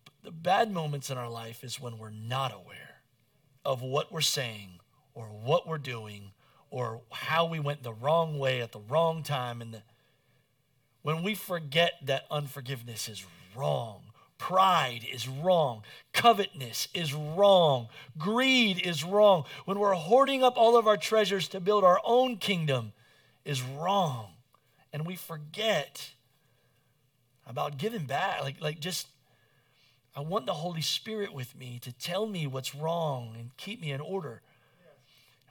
But 0.04 0.14
the 0.22 0.30
bad 0.30 0.70
moments 0.70 1.10
in 1.10 1.18
our 1.18 1.30
life 1.30 1.64
is 1.64 1.80
when 1.80 1.98
we're 1.98 2.10
not 2.10 2.52
aware 2.52 3.02
of 3.64 3.82
what 3.82 4.12
we're 4.12 4.20
saying 4.20 4.80
or 5.14 5.26
what 5.26 5.66
we're 5.66 5.78
doing 5.78 6.32
or 6.70 7.02
how 7.10 7.46
we 7.46 7.60
went 7.60 7.82
the 7.82 7.92
wrong 7.92 8.38
way 8.38 8.60
at 8.62 8.72
the 8.72 8.80
wrong 8.80 9.22
time 9.22 9.60
and 9.60 9.74
the, 9.74 9.82
when 11.02 11.22
we 11.22 11.34
forget 11.34 11.94
that 12.02 12.26
unforgiveness 12.30 13.08
is 13.08 13.24
wrong 13.54 14.02
Pride 14.42 15.06
is 15.08 15.28
wrong. 15.28 15.84
Covetousness 16.12 16.88
is 16.94 17.14
wrong. 17.14 17.86
Greed 18.18 18.84
is 18.84 19.04
wrong. 19.04 19.44
When 19.66 19.78
we're 19.78 19.94
hoarding 19.94 20.42
up 20.42 20.54
all 20.56 20.76
of 20.76 20.88
our 20.88 20.96
treasures 20.96 21.46
to 21.50 21.60
build 21.60 21.84
our 21.84 22.00
own 22.04 22.38
kingdom 22.38 22.92
is 23.44 23.62
wrong. 23.62 24.30
And 24.92 25.06
we 25.06 25.14
forget 25.14 26.10
about 27.46 27.78
giving 27.78 28.04
back. 28.04 28.42
Like, 28.42 28.60
like 28.60 28.80
just, 28.80 29.06
I 30.16 30.22
want 30.22 30.46
the 30.46 30.54
Holy 30.54 30.82
Spirit 30.82 31.32
with 31.32 31.56
me 31.56 31.78
to 31.80 31.92
tell 31.92 32.26
me 32.26 32.48
what's 32.48 32.74
wrong 32.74 33.36
and 33.38 33.56
keep 33.56 33.80
me 33.80 33.92
in 33.92 34.00
order. 34.00 34.42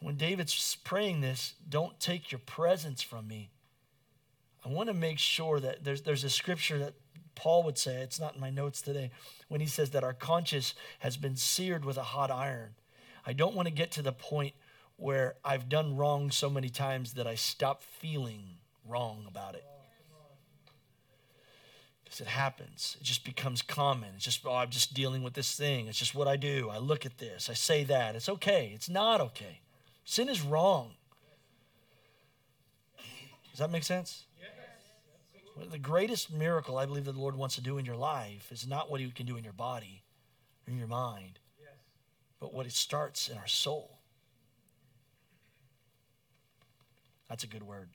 When 0.02 0.18
David's 0.18 0.76
praying 0.84 1.22
this, 1.22 1.54
don't 1.70 1.98
take 1.98 2.30
your 2.30 2.42
presence 2.46 3.02
from 3.02 3.26
me. 3.30 3.52
I 4.66 4.70
want 4.70 4.90
to 4.90 4.94
make 4.94 5.20
sure 5.20 5.60
that 5.60 5.84
there's, 5.84 6.02
there's 6.02 6.24
a 6.24 6.30
scripture 6.30 6.78
that 6.80 6.94
Paul 7.36 7.64
would 7.64 7.78
say, 7.78 8.02
it's 8.02 8.20
not 8.20 8.36
in 8.36 8.42
my 8.42 8.50
notes 8.50 8.82
today, 8.82 9.12
when 9.48 9.62
he 9.62 9.68
says 9.68 9.90
that 9.92 10.04
our 10.04 10.14
conscience 10.14 10.76
has 11.00 11.18
been 11.18 11.36
seared 11.36 11.84
with 11.84 11.98
a 11.98 12.04
hot 12.04 12.30
iron. 12.30 12.76
I 13.26 13.34
don't 13.34 13.56
want 13.56 13.68
to 13.68 13.74
get 13.74 13.92
to 13.94 14.02
the 14.02 14.12
point 14.12 14.54
where 14.98 15.36
I've 15.44 15.68
done 15.68 15.96
wrong 15.96 16.30
so 16.30 16.50
many 16.50 16.70
times 16.70 17.14
that 17.14 17.26
I 17.26 17.36
stop 17.36 17.82
feeling 17.82 18.58
wrong 18.88 19.26
about 19.28 19.56
it. 19.56 19.66
Because 22.04 22.22
it 22.22 22.28
happens. 22.28 22.98
It 23.00 23.06
just 23.06 23.24
becomes 23.24 23.62
common. 23.62 24.10
It's 24.16 24.26
just, 24.26 24.46
oh, 24.46 24.54
I'm 24.54 24.70
just 24.70 24.94
dealing 24.94 25.24
with 25.24 25.34
this 25.34 25.56
thing. 25.56 25.88
It's 25.88 25.98
just 25.98 26.14
what 26.14 26.28
I 26.28 26.36
do. 26.36 26.70
I 26.70 26.78
look 26.78 27.06
at 27.06 27.18
this. 27.18 27.50
I 27.50 27.54
say 27.54 27.84
that. 27.86 28.16
It's 28.16 28.30
okay. 28.30 28.72
It's 28.76 28.90
not 28.90 29.22
okay. 29.22 29.62
Sin 30.04 30.30
is 30.30 30.42
wrong. 30.42 30.92
Does 33.50 33.60
that 33.60 33.72
make 33.72 33.84
sense? 33.84 34.26
The 35.70 35.78
greatest 35.78 36.32
miracle 36.32 36.78
I 36.78 36.86
believe 36.86 37.06
that 37.06 37.14
the 37.14 37.20
Lord 37.20 37.36
wants 37.36 37.56
to 37.56 37.62
do 37.62 37.78
in 37.78 37.86
your 37.86 37.96
life 37.96 38.52
is 38.52 38.68
not 38.68 38.90
what 38.90 39.02
He 39.02 39.10
can 39.12 39.26
do 39.26 39.38
in 39.38 39.44
your 39.44 39.54
body 39.54 40.04
in 40.68 40.78
your 40.78 40.88
mind, 40.88 41.40
but 42.40 42.54
what 42.54 42.66
it 42.66 42.72
starts 42.72 43.28
in 43.30 43.38
our 43.38 43.48
soul. 43.48 43.98
That's 47.30 47.44
a 47.44 47.48
good 47.48 47.64
word. 47.64 47.90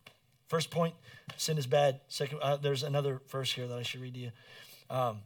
First 0.49 0.71
point, 0.71 0.95
sin 1.37 1.59
is 1.59 1.67
bad. 1.67 2.01
Second, 2.09 2.39
uh, 2.41 2.57
there's 2.57 2.83
another 2.83 3.21
verse 3.29 3.53
here 3.53 3.67
that 3.67 3.79
I 3.79 3.83
should 3.83 4.01
read 4.01 4.15
to 4.15 4.21
you. 4.21 4.31
Um, 4.89 5.23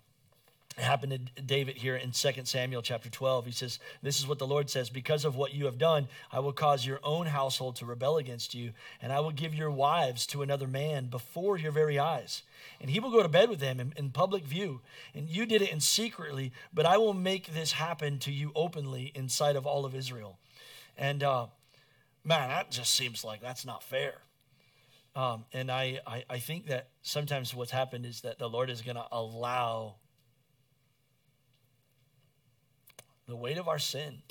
it 0.78 0.84
happened 0.84 1.30
to 1.34 1.42
David 1.42 1.76
here 1.76 1.96
in 1.96 2.12
2 2.12 2.30
Samuel 2.44 2.80
chapter 2.80 3.10
12. 3.10 3.46
He 3.46 3.52
says, 3.52 3.80
This 4.02 4.20
is 4.20 4.26
what 4.26 4.38
the 4.38 4.46
Lord 4.46 4.70
says 4.70 4.88
Because 4.88 5.24
of 5.24 5.34
what 5.34 5.52
you 5.52 5.64
have 5.64 5.78
done, 5.78 6.08
I 6.30 6.38
will 6.38 6.52
cause 6.52 6.86
your 6.86 7.00
own 7.02 7.26
household 7.26 7.76
to 7.76 7.86
rebel 7.86 8.18
against 8.18 8.54
you, 8.54 8.72
and 9.02 9.12
I 9.12 9.18
will 9.20 9.32
give 9.32 9.52
your 9.52 9.70
wives 9.70 10.26
to 10.28 10.42
another 10.42 10.68
man 10.68 11.06
before 11.06 11.58
your 11.58 11.72
very 11.72 11.98
eyes. 11.98 12.44
And 12.80 12.90
he 12.90 13.00
will 13.00 13.10
go 13.10 13.22
to 13.22 13.28
bed 13.28 13.50
with 13.50 13.58
them 13.58 13.80
in, 13.80 13.92
in 13.96 14.10
public 14.10 14.44
view. 14.44 14.80
And 15.12 15.28
you 15.28 15.44
did 15.44 15.60
it 15.60 15.72
in 15.72 15.80
secretly, 15.80 16.52
but 16.72 16.86
I 16.86 16.98
will 16.98 17.14
make 17.14 17.52
this 17.52 17.72
happen 17.72 18.18
to 18.20 18.32
you 18.32 18.52
openly 18.54 19.10
in 19.14 19.28
sight 19.28 19.56
of 19.56 19.66
all 19.66 19.84
of 19.84 19.94
Israel. 19.94 20.38
And 20.96 21.22
uh, 21.22 21.46
man, 22.24 22.48
that 22.48 22.70
just 22.70 22.94
seems 22.94 23.24
like 23.24 23.40
that's 23.40 23.66
not 23.66 23.82
fair. 23.82 24.14
Um, 25.16 25.44
and 25.52 25.70
I, 25.70 26.00
I, 26.06 26.24
I 26.30 26.38
think 26.38 26.66
that 26.66 26.90
sometimes 27.02 27.52
what's 27.52 27.72
happened 27.72 28.06
is 28.06 28.20
that 28.20 28.38
the 28.38 28.48
Lord 28.48 28.70
is 28.70 28.80
going 28.82 28.96
to 28.96 29.06
allow 29.10 29.96
the 33.30 33.36
weight 33.36 33.58
of 33.58 33.68
our 33.68 33.78
sin 33.78 34.22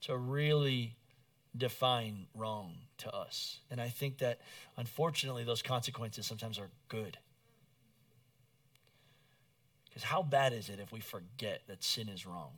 to 0.00 0.16
really 0.16 0.96
define 1.56 2.26
wrong 2.34 2.74
to 2.98 3.14
us. 3.14 3.60
And 3.70 3.80
I 3.80 3.88
think 3.88 4.18
that 4.18 4.40
unfortunately, 4.76 5.44
those 5.44 5.62
consequences 5.62 6.26
sometimes 6.26 6.58
are 6.58 6.70
good. 6.88 7.18
Because 9.88 10.04
how 10.04 10.22
bad 10.22 10.52
is 10.52 10.68
it 10.68 10.80
if 10.80 10.92
we 10.92 11.00
forget 11.00 11.62
that 11.68 11.84
sin 11.84 12.08
is 12.08 12.26
wrong? 12.26 12.50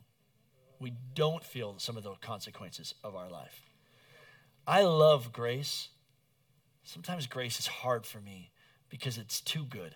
We 0.79 0.93
don't 1.13 1.43
feel 1.43 1.75
some 1.77 1.97
of 1.97 2.03
the 2.03 2.13
consequences 2.21 2.95
of 3.03 3.15
our 3.15 3.29
life. 3.29 3.61
I 4.65 4.81
love 4.81 5.31
grace. 5.31 5.89
Sometimes 6.83 7.27
grace 7.27 7.59
is 7.59 7.67
hard 7.67 8.05
for 8.05 8.19
me 8.19 8.51
because 8.89 9.17
it's 9.17 9.39
too 9.39 9.65
good. 9.65 9.95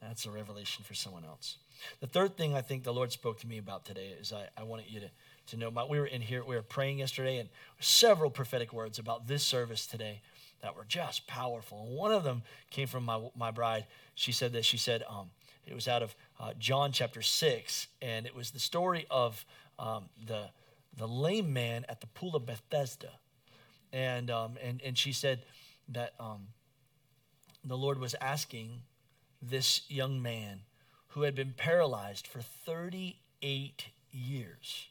That's 0.00 0.26
a 0.26 0.30
revelation 0.30 0.84
for 0.84 0.94
someone 0.94 1.24
else. 1.24 1.56
The 2.00 2.06
third 2.06 2.36
thing 2.36 2.54
I 2.54 2.60
think 2.60 2.84
the 2.84 2.92
Lord 2.92 3.12
spoke 3.12 3.40
to 3.40 3.46
me 3.46 3.58
about 3.58 3.84
today 3.84 4.14
is 4.20 4.32
I, 4.32 4.48
I 4.58 4.64
wanted 4.64 4.86
you 4.90 5.00
to, 5.00 5.10
to 5.48 5.56
know. 5.56 5.70
My, 5.70 5.84
we 5.84 5.98
were 5.98 6.06
in 6.06 6.20
here, 6.20 6.44
we 6.44 6.54
were 6.54 6.62
praying 6.62 6.98
yesterday, 6.98 7.38
and 7.38 7.48
several 7.80 8.30
prophetic 8.30 8.72
words 8.72 8.98
about 8.98 9.26
this 9.26 9.42
service 9.42 9.86
today 9.86 10.20
that 10.62 10.76
were 10.76 10.84
just 10.88 11.26
powerful. 11.26 11.84
And 11.86 11.96
one 11.96 12.12
of 12.12 12.24
them 12.24 12.42
came 12.70 12.86
from 12.86 13.04
my, 13.04 13.20
my 13.36 13.50
bride. 13.50 13.86
She 14.14 14.32
said 14.32 14.52
that 14.54 14.64
she 14.64 14.78
said 14.78 15.02
um, 15.08 15.30
it 15.66 15.74
was 15.74 15.88
out 15.88 16.02
of 16.02 16.14
uh, 16.40 16.52
John 16.58 16.92
chapter 16.92 17.22
6, 17.22 17.86
and 18.02 18.26
it 18.26 18.34
was 18.34 18.50
the 18.50 18.58
story 18.58 19.06
of 19.10 19.44
um, 19.78 20.04
the, 20.26 20.50
the 20.96 21.08
lame 21.08 21.52
man 21.52 21.84
at 21.88 22.00
the 22.00 22.06
pool 22.08 22.36
of 22.36 22.46
Bethesda. 22.46 23.10
And, 23.92 24.30
um, 24.30 24.58
and, 24.62 24.80
and 24.82 24.98
she 24.98 25.12
said 25.12 25.40
that 25.88 26.14
um, 26.18 26.48
the 27.64 27.76
Lord 27.76 27.98
was 27.98 28.14
asking 28.20 28.82
this 29.40 29.82
young 29.88 30.20
man 30.20 30.60
who 31.14 31.22
had 31.22 31.34
been 31.34 31.54
paralyzed 31.56 32.26
for 32.26 32.40
38 32.40 33.86
years. 34.10 34.88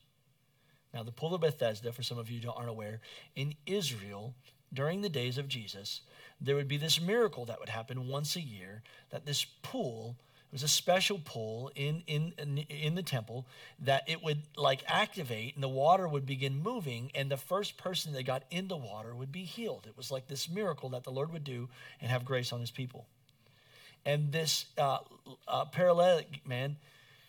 Now, 0.93 1.03
the 1.03 1.11
Pool 1.11 1.35
of 1.35 1.41
Bethesda, 1.41 1.91
for 1.91 2.01
some 2.01 2.17
of 2.17 2.31
you 2.31 2.39
who 2.39 2.49
aren't 2.49 2.69
aware, 2.69 3.01
in 3.35 3.55
Israel, 3.65 4.33
during 4.73 5.01
the 5.01 5.09
days 5.09 5.37
of 5.37 5.49
Jesus, 5.49 5.99
there 6.39 6.55
would 6.55 6.69
be 6.69 6.77
this 6.77 7.01
miracle 7.01 7.43
that 7.45 7.59
would 7.59 7.67
happen 7.67 8.07
once 8.07 8.37
a 8.37 8.41
year 8.41 8.83
that 9.09 9.25
this 9.25 9.45
pool 9.61 10.15
it 10.49 10.53
was 10.53 10.63
a 10.63 10.67
special 10.67 11.17
pool 11.17 11.71
in, 11.73 12.03
in, 12.05 12.31
in 12.69 12.93
the 12.93 13.01
temple 13.01 13.47
that 13.79 14.03
it 14.07 14.21
would 14.21 14.43
like 14.55 14.83
activate 14.87 15.55
and 15.55 15.63
the 15.63 15.67
water 15.67 16.07
would 16.07 16.27
begin 16.27 16.61
moving 16.61 17.09
and 17.15 17.31
the 17.31 17.37
first 17.37 17.75
person 17.75 18.13
that 18.13 18.27
got 18.27 18.43
in 18.51 18.67
the 18.67 18.77
water 18.77 19.15
would 19.15 19.31
be 19.31 19.45
healed 19.45 19.87
it 19.87 19.97
was 19.97 20.11
like 20.11 20.27
this 20.27 20.47
miracle 20.47 20.89
that 20.89 21.03
the 21.03 21.11
lord 21.11 21.33
would 21.33 21.43
do 21.43 21.69
and 21.99 22.11
have 22.11 22.23
grace 22.23 22.53
on 22.53 22.59
his 22.59 22.69
people 22.69 23.07
and 24.05 24.31
this 24.31 24.65
uh, 24.77 24.99
uh, 25.47 25.65
paralytic 25.65 26.45
man, 26.47 26.77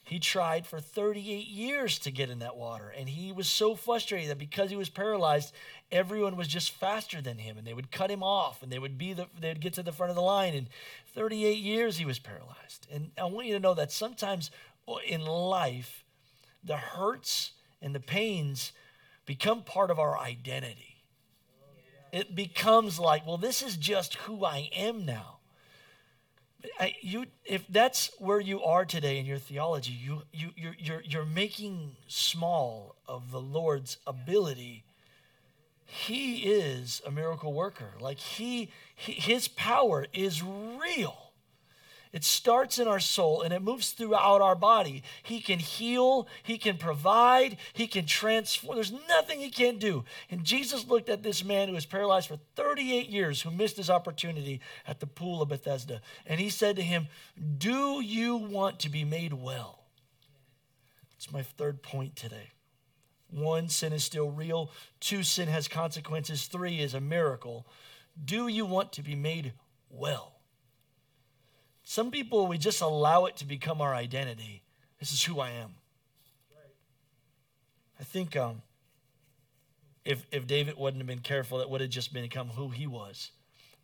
he 0.03 0.19
tried 0.19 0.67
for 0.67 0.81
38 0.81 1.47
years 1.47 1.99
to 2.01 2.11
get 2.11 2.29
in 2.29 2.41
that 2.41 2.57
water. 2.57 2.93
And 2.97 3.09
he 3.09 3.33
was 3.33 3.49
so 3.49 3.75
frustrated 3.75 4.31
that 4.31 4.39
because 4.39 4.71
he 4.71 4.77
was 4.77 4.91
paralyzed, 4.91 5.55
everyone 5.91 6.37
was 6.37 6.49
just 6.49 6.73
faster 6.73 7.23
than 7.23 7.39
him. 7.39 7.57
And 7.57 7.67
they 7.67 7.73
would 7.73 7.91
cut 7.91 8.11
him 8.11 8.23
off 8.23 8.63
and 8.63 8.71
they 8.71 8.79
would 8.79 8.99
be 8.99 9.15
the, 9.15 9.29
they'd 9.41 9.61
get 9.61 9.73
to 9.75 9.83
the 9.83 9.93
front 9.93 10.11
of 10.11 10.17
the 10.17 10.23
line. 10.23 10.55
And 10.55 10.69
38 11.15 11.57
years 11.59 11.97
he 11.97 12.05
was 12.05 12.19
paralyzed. 12.19 12.87
And 12.93 13.13
I 13.17 13.25
want 13.25 13.47
you 13.47 13.55
to 13.55 13.61
know 13.61 13.75
that 13.75 13.93
sometimes 13.93 14.51
in 15.07 15.25
life, 15.25 16.05
the 16.63 16.77
hurts 16.77 17.53
and 17.81 17.95
the 17.95 18.01
pains 18.01 18.73
become 19.27 19.63
part 19.63 19.91
of 19.91 19.99
our 19.99 20.19
identity. 20.19 20.97
It 22.13 22.35
becomes 22.35 22.99
like, 22.99 23.27
well, 23.27 23.39
this 23.39 23.63
is 23.63 23.77
just 23.77 24.15
who 24.17 24.45
I 24.45 24.69
am 24.75 25.05
now. 25.05 25.39
I, 26.79 26.95
you, 27.01 27.27
if 27.45 27.67
that's 27.69 28.11
where 28.19 28.41
you 28.41 28.63
are 28.63 28.85
today 28.85 29.19
in 29.19 29.27
your 29.27 29.39
theology, 29.39 29.93
you, 29.93 30.23
you, 30.33 30.51
you're, 30.57 30.77
you're, 30.79 31.03
you're 31.03 31.25
making 31.25 31.97
small 32.09 32.97
of 33.07 33.31
the 33.31 33.41
Lord's 33.41 33.99
ability. 34.07 34.85
He 35.87 36.39
is 36.39 37.03
a 37.07 37.11
miracle 37.11 37.53
worker. 37.53 37.93
Like 38.01 38.19
he, 38.19 38.71
he 38.95 39.13
his 39.13 39.49
power 39.49 40.07
is 40.13 40.43
real. 40.43 41.24
It 42.15 42.23
starts 42.23 42.79
in 42.79 42.87
our 42.87 43.01
soul 43.01 43.43
and 43.43 43.53
it 43.53 43.61
moves 43.61 43.91
throughout 43.91 44.41
our 44.41 44.55
body. 44.55 45.03
He 45.25 45.41
can 45.41 45.59
heal, 45.59 46.29
He 46.45 46.59
can 46.59 46.77
provide, 46.77 47.57
He 47.73 47.89
can 47.89 48.07
transform. 48.07 48.77
There's 48.77 48.93
nothing 49.09 49.41
He 49.41 49.51
can't 49.51 49.81
do. 49.81 50.05
And 50.31 50.45
Jesus 50.45 50.87
looked 50.87 51.09
at 51.09 51.25
this 51.25 51.45
man 51.45 51.67
who 51.67 51.75
was 51.75 51.87
paralyzed 51.87 52.29
for 52.29 52.39
38 52.55 53.09
years, 53.09 53.43
who 53.43 53.51
missed 53.51 53.79
his 53.79 53.91
opportunity 53.91 54.61
at 54.87 55.01
the 55.01 55.09
pool 55.09 55.43
of 55.43 55.49
Bethesda. 55.49 56.01
And 56.25 56.39
He 56.39 56.51
said 56.51 56.77
to 56.77 56.83
him, 56.83 57.09
Do 57.59 58.01
you 58.01 58.37
want 58.37 58.79
to 58.81 58.89
be 58.89 59.03
made 59.03 59.33
well? 59.33 59.83
It's 61.17 61.33
my 61.33 61.43
third 61.43 61.83
point 61.83 62.15
today. 62.15 62.53
One, 63.29 63.69
sin 63.69 63.93
is 63.93 64.05
still 64.05 64.31
real. 64.31 64.71
Two, 65.01 65.25
sin 65.25 65.49
has 65.49 65.67
consequences. 65.67 66.47
Three 66.47 66.79
is 66.79 66.95
a 66.95 67.01
miracle. 67.01 67.67
Do 68.25 68.47
you 68.47 68.67
want 68.67 68.93
to 68.93 69.03
be 69.03 69.17
made 69.17 69.55
well? 69.91 70.34
Some 71.85 72.11
people, 72.11 72.47
we 72.47 72.59
just 72.59 72.81
allow 72.81 73.27
it 73.27 73.37
to 73.37 73.45
become 73.45 73.81
our 73.81 73.95
identity. 73.95 74.63
This 74.99 75.13
is 75.13 75.23
who 75.23 75.39
I 75.39 75.51
am. 75.51 75.75
I 78.01 78.05
think 78.05 78.37
um, 78.37 78.63
if, 80.05 80.27
if 80.33 80.47
David 80.47 80.77
wouldn't 80.77 81.01
have 81.01 81.07
been 81.07 81.21
careful, 81.21 81.59
that 81.59 81.71
would 81.71 81.81
have 81.81 81.91
just 81.91 82.13
become 82.13 82.49
who 82.49 82.71
he 82.71 82.87
was. 82.87 83.31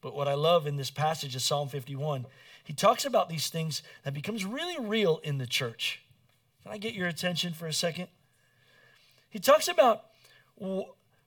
But 0.01 0.15
what 0.15 0.29
I 0.29 0.35
love 0.35 0.67
in 0.67 0.77
this 0.77 0.91
passage 0.91 1.37
of 1.37 1.43
Psalm 1.43 1.69
51, 1.69 2.27
he 2.65 2.73
talks 2.73 3.05
about 3.05 3.29
these 3.29 3.49
things 3.49 3.83
that 4.03 4.15
becomes 4.15 4.45
really 4.45 4.79
real 4.79 5.21
in 5.23 5.39
the 5.39 5.47
church. 5.47 6.03
Can 6.63 6.73
I 6.73 6.79
get 6.79 6.95
your 6.95 7.07
attention 7.07 7.53
for 7.53 7.67
a 7.67 7.73
second? 7.73 8.09
He 9.29 9.39
talks 9.39 9.69
about 9.69 10.07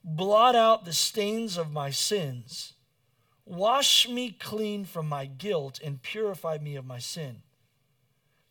blot 0.03 0.55
out 0.55 0.85
the 0.85 0.93
stains 0.93 1.57
of 1.57 1.71
my 1.71 1.89
sins 1.89 2.73
Wash 3.45 4.07
me 4.07 4.31
clean 4.31 4.85
from 4.85 5.07
my 5.07 5.25
guilt 5.25 5.79
and 5.83 6.01
purify 6.01 6.57
me 6.59 6.75
of 6.75 6.85
my 6.85 6.99
sin. 6.99 7.41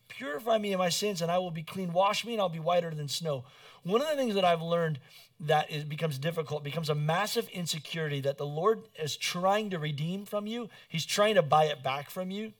Purify 0.07 0.59
me 0.59 0.73
of 0.73 0.79
my 0.79 0.89
sins, 0.89 1.21
and 1.21 1.31
I 1.31 1.39
will 1.39 1.51
be 1.51 1.63
clean. 1.63 1.91
Wash 1.91 2.23
me, 2.23 2.33
and 2.33 2.41
I'll 2.41 2.49
be 2.49 2.59
whiter 2.59 2.93
than 2.93 3.07
snow. 3.07 3.45
One 3.81 4.01
of 4.01 4.07
the 4.07 4.15
things 4.15 4.35
that 4.35 4.45
I've 4.45 4.61
learned 4.61 4.99
that 5.39 5.71
it 5.71 5.89
becomes 5.89 6.17
difficult, 6.19 6.63
becomes 6.63 6.89
a 6.89 6.95
massive 6.95 7.49
insecurity 7.49 8.21
that 8.21 8.37
the 8.37 8.45
Lord 8.45 8.83
is 9.01 9.17
trying 9.17 9.71
to 9.71 9.79
redeem 9.79 10.25
from 10.25 10.45
you, 10.45 10.69
He's 10.87 11.05
trying 11.05 11.35
to 11.35 11.41
buy 11.41 11.65
it 11.65 11.83
back 11.83 12.09
from 12.09 12.29
you, 12.29 12.53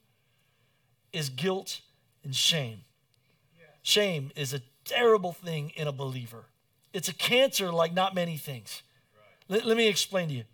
is 1.12 1.28
guilt 1.28 1.80
and 2.24 2.34
shame. 2.34 2.80
Shame 3.82 4.32
is 4.34 4.52
a 4.52 4.62
terrible 4.84 5.32
thing 5.32 5.70
in 5.76 5.86
a 5.86 5.92
believer. 5.92 6.46
It's 6.92 7.08
a 7.08 7.14
cancer 7.14 7.70
like 7.70 7.94
not 7.94 8.14
many 8.14 8.36
things. 8.36 8.82
Let, 9.48 9.64
let 9.64 9.76
me 9.76 9.88
explain 9.88 10.28
to 10.28 10.34
you. 10.34 10.44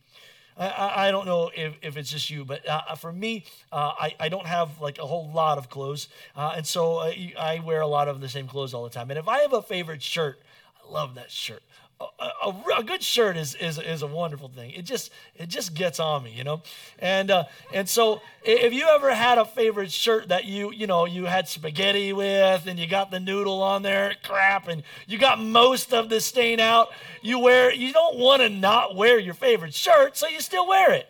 I, 0.57 1.09
I 1.09 1.11
don't 1.11 1.27
know 1.27 1.51
if, 1.55 1.75
if 1.83 1.97
it's 1.97 2.11
just 2.11 2.31
you, 2.31 2.45
but 2.45 2.67
uh, 2.69 2.95
for 2.95 3.13
me, 3.13 3.45
uh, 3.73 3.93
I, 3.99 4.15
I 4.21 4.29
don't 4.29 4.47
have 4.47 4.81
like 4.81 4.99
a 4.99 5.07
whole 5.07 5.31
lot 5.33 5.59
of 5.59 5.69
clothes. 5.71 6.09
Uh, 6.37 6.53
and 6.57 6.67
so 6.67 6.99
uh, 6.99 7.13
I 7.39 7.61
wear 7.65 7.81
a 7.81 7.87
lot 7.87 8.09
of 8.09 8.21
the 8.21 8.29
same 8.29 8.47
clothes 8.47 8.75
all 8.75 8.85
the 8.85 8.91
time. 8.91 9.11
And 9.11 9.19
if 9.19 9.29
I 9.29 9.41
have 9.41 9.53
a 9.53 9.63
favorite 9.63 10.03
shirt, 10.03 10.41
I 10.85 10.91
love 10.93 11.15
that 11.15 11.31
shirt 11.31 11.63
a, 12.01 12.25
a, 12.47 12.65
a, 12.79 12.83
good 12.83 13.03
shirt 13.03 13.37
is, 13.37 13.55
is, 13.57 13.79
is 13.79 14.03
a 14.03 14.07
wonderful 14.07 14.49
thing. 14.49 14.71
It 14.71 14.83
just 14.83 15.11
it 15.37 15.49
just 15.49 15.75
gets 15.75 16.01
on 16.01 16.25
me, 16.25 16.33
you 16.33 16.45
know. 16.45 16.63
And 16.99 17.31
uh, 17.31 17.45
and 17.75 17.87
so 17.89 18.23
if 18.43 18.73
you 18.73 18.87
ever 18.89 19.15
had 19.15 19.37
a 19.37 19.45
favorite 19.45 19.93
shirt 19.93 20.29
that 20.29 20.47
you 20.47 20.73
you 20.73 20.87
know 20.87 21.05
you 21.05 21.27
had 21.27 21.47
spaghetti 21.47 22.13
with 22.13 22.67
and 22.67 22.79
you 22.79 22.87
got 22.87 23.11
the 23.11 23.21
noodle 23.21 23.63
on 23.63 23.83
there, 23.83 24.15
crap, 24.25 24.69
and 24.69 24.83
you 25.07 25.19
got 25.19 25.41
most 25.41 25.93
of 25.93 26.09
the 26.09 26.21
stain 26.21 26.59
out, 26.59 26.89
you 27.21 27.39
wear 27.39 27.73
you 27.73 27.93
don't 27.93 28.17
want 28.17 28.41
to 28.41 28.49
not 28.49 28.97
wear 28.97 29.19
your 29.19 29.35
favorite 29.35 29.75
shirt, 29.75 30.17
so 30.17 30.27
you 30.27 30.41
still 30.41 30.67
wear 30.67 30.93
it. 30.93 31.07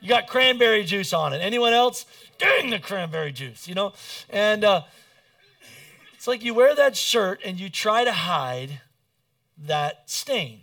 You 0.00 0.08
got 0.10 0.26
cranberry 0.26 0.84
juice 0.84 1.14
on 1.14 1.32
it. 1.32 1.38
Anyone 1.38 1.72
else? 1.72 2.04
Dang 2.36 2.68
the 2.68 2.78
cranberry 2.78 3.32
juice, 3.32 3.66
you 3.66 3.74
know. 3.74 3.94
And 4.28 4.62
uh, 4.62 4.82
it's 6.12 6.26
like 6.26 6.44
you 6.44 6.52
wear 6.52 6.74
that 6.74 6.96
shirt 6.96 7.40
and 7.44 7.58
you 7.58 7.70
try 7.70 8.04
to 8.04 8.12
hide 8.12 8.82
that 9.66 10.10
stain. 10.10 10.60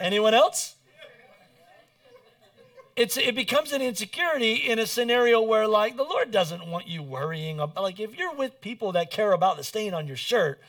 Anyone 0.00 0.34
else? 0.34 0.76
It's, 2.96 3.16
it 3.16 3.34
becomes 3.34 3.72
an 3.72 3.82
insecurity 3.82 4.54
in 4.54 4.78
a 4.78 4.86
scenario 4.86 5.40
where, 5.40 5.66
like, 5.66 5.96
the 5.96 6.02
Lord 6.02 6.30
doesn't 6.30 6.66
want 6.66 6.86
you 6.86 7.02
worrying. 7.02 7.60
About, 7.60 7.82
like, 7.82 8.00
if 8.00 8.16
you're 8.16 8.34
with 8.34 8.60
people 8.60 8.92
that 8.92 9.10
care 9.10 9.32
about 9.32 9.56
the 9.56 9.64
stain 9.64 9.94
on 9.94 10.06
your 10.06 10.16
shirt, 10.16 10.60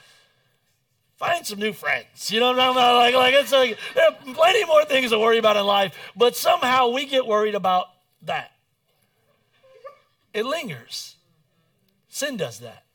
find 1.17 1.45
some 1.45 1.60
new 1.60 1.74
friends. 1.74 2.32
You 2.32 2.39
know 2.39 2.47
what 2.47 2.60
I'm 2.60 2.74
talking 2.74 2.78
about? 2.78 2.95
Like, 2.95 3.15
like 3.15 3.34
it's 3.36 3.52
like 3.52 3.78
there 3.95 4.08
are 4.08 4.34
plenty 4.34 4.65
more 4.65 4.86
things 4.86 5.12
to 5.12 5.19
worry 5.19 5.38
about 5.38 5.58
in 5.58 5.65
life, 5.65 5.95
but 6.15 6.36
somehow 6.36 6.89
we 6.89 7.06
get 7.06 7.28
worried 7.28 7.56
about 7.56 7.88
that. 8.24 8.52
It 10.34 10.45
lingers. 10.45 11.15
Sin 12.08 12.38
does 12.38 12.60
that. 12.60 12.86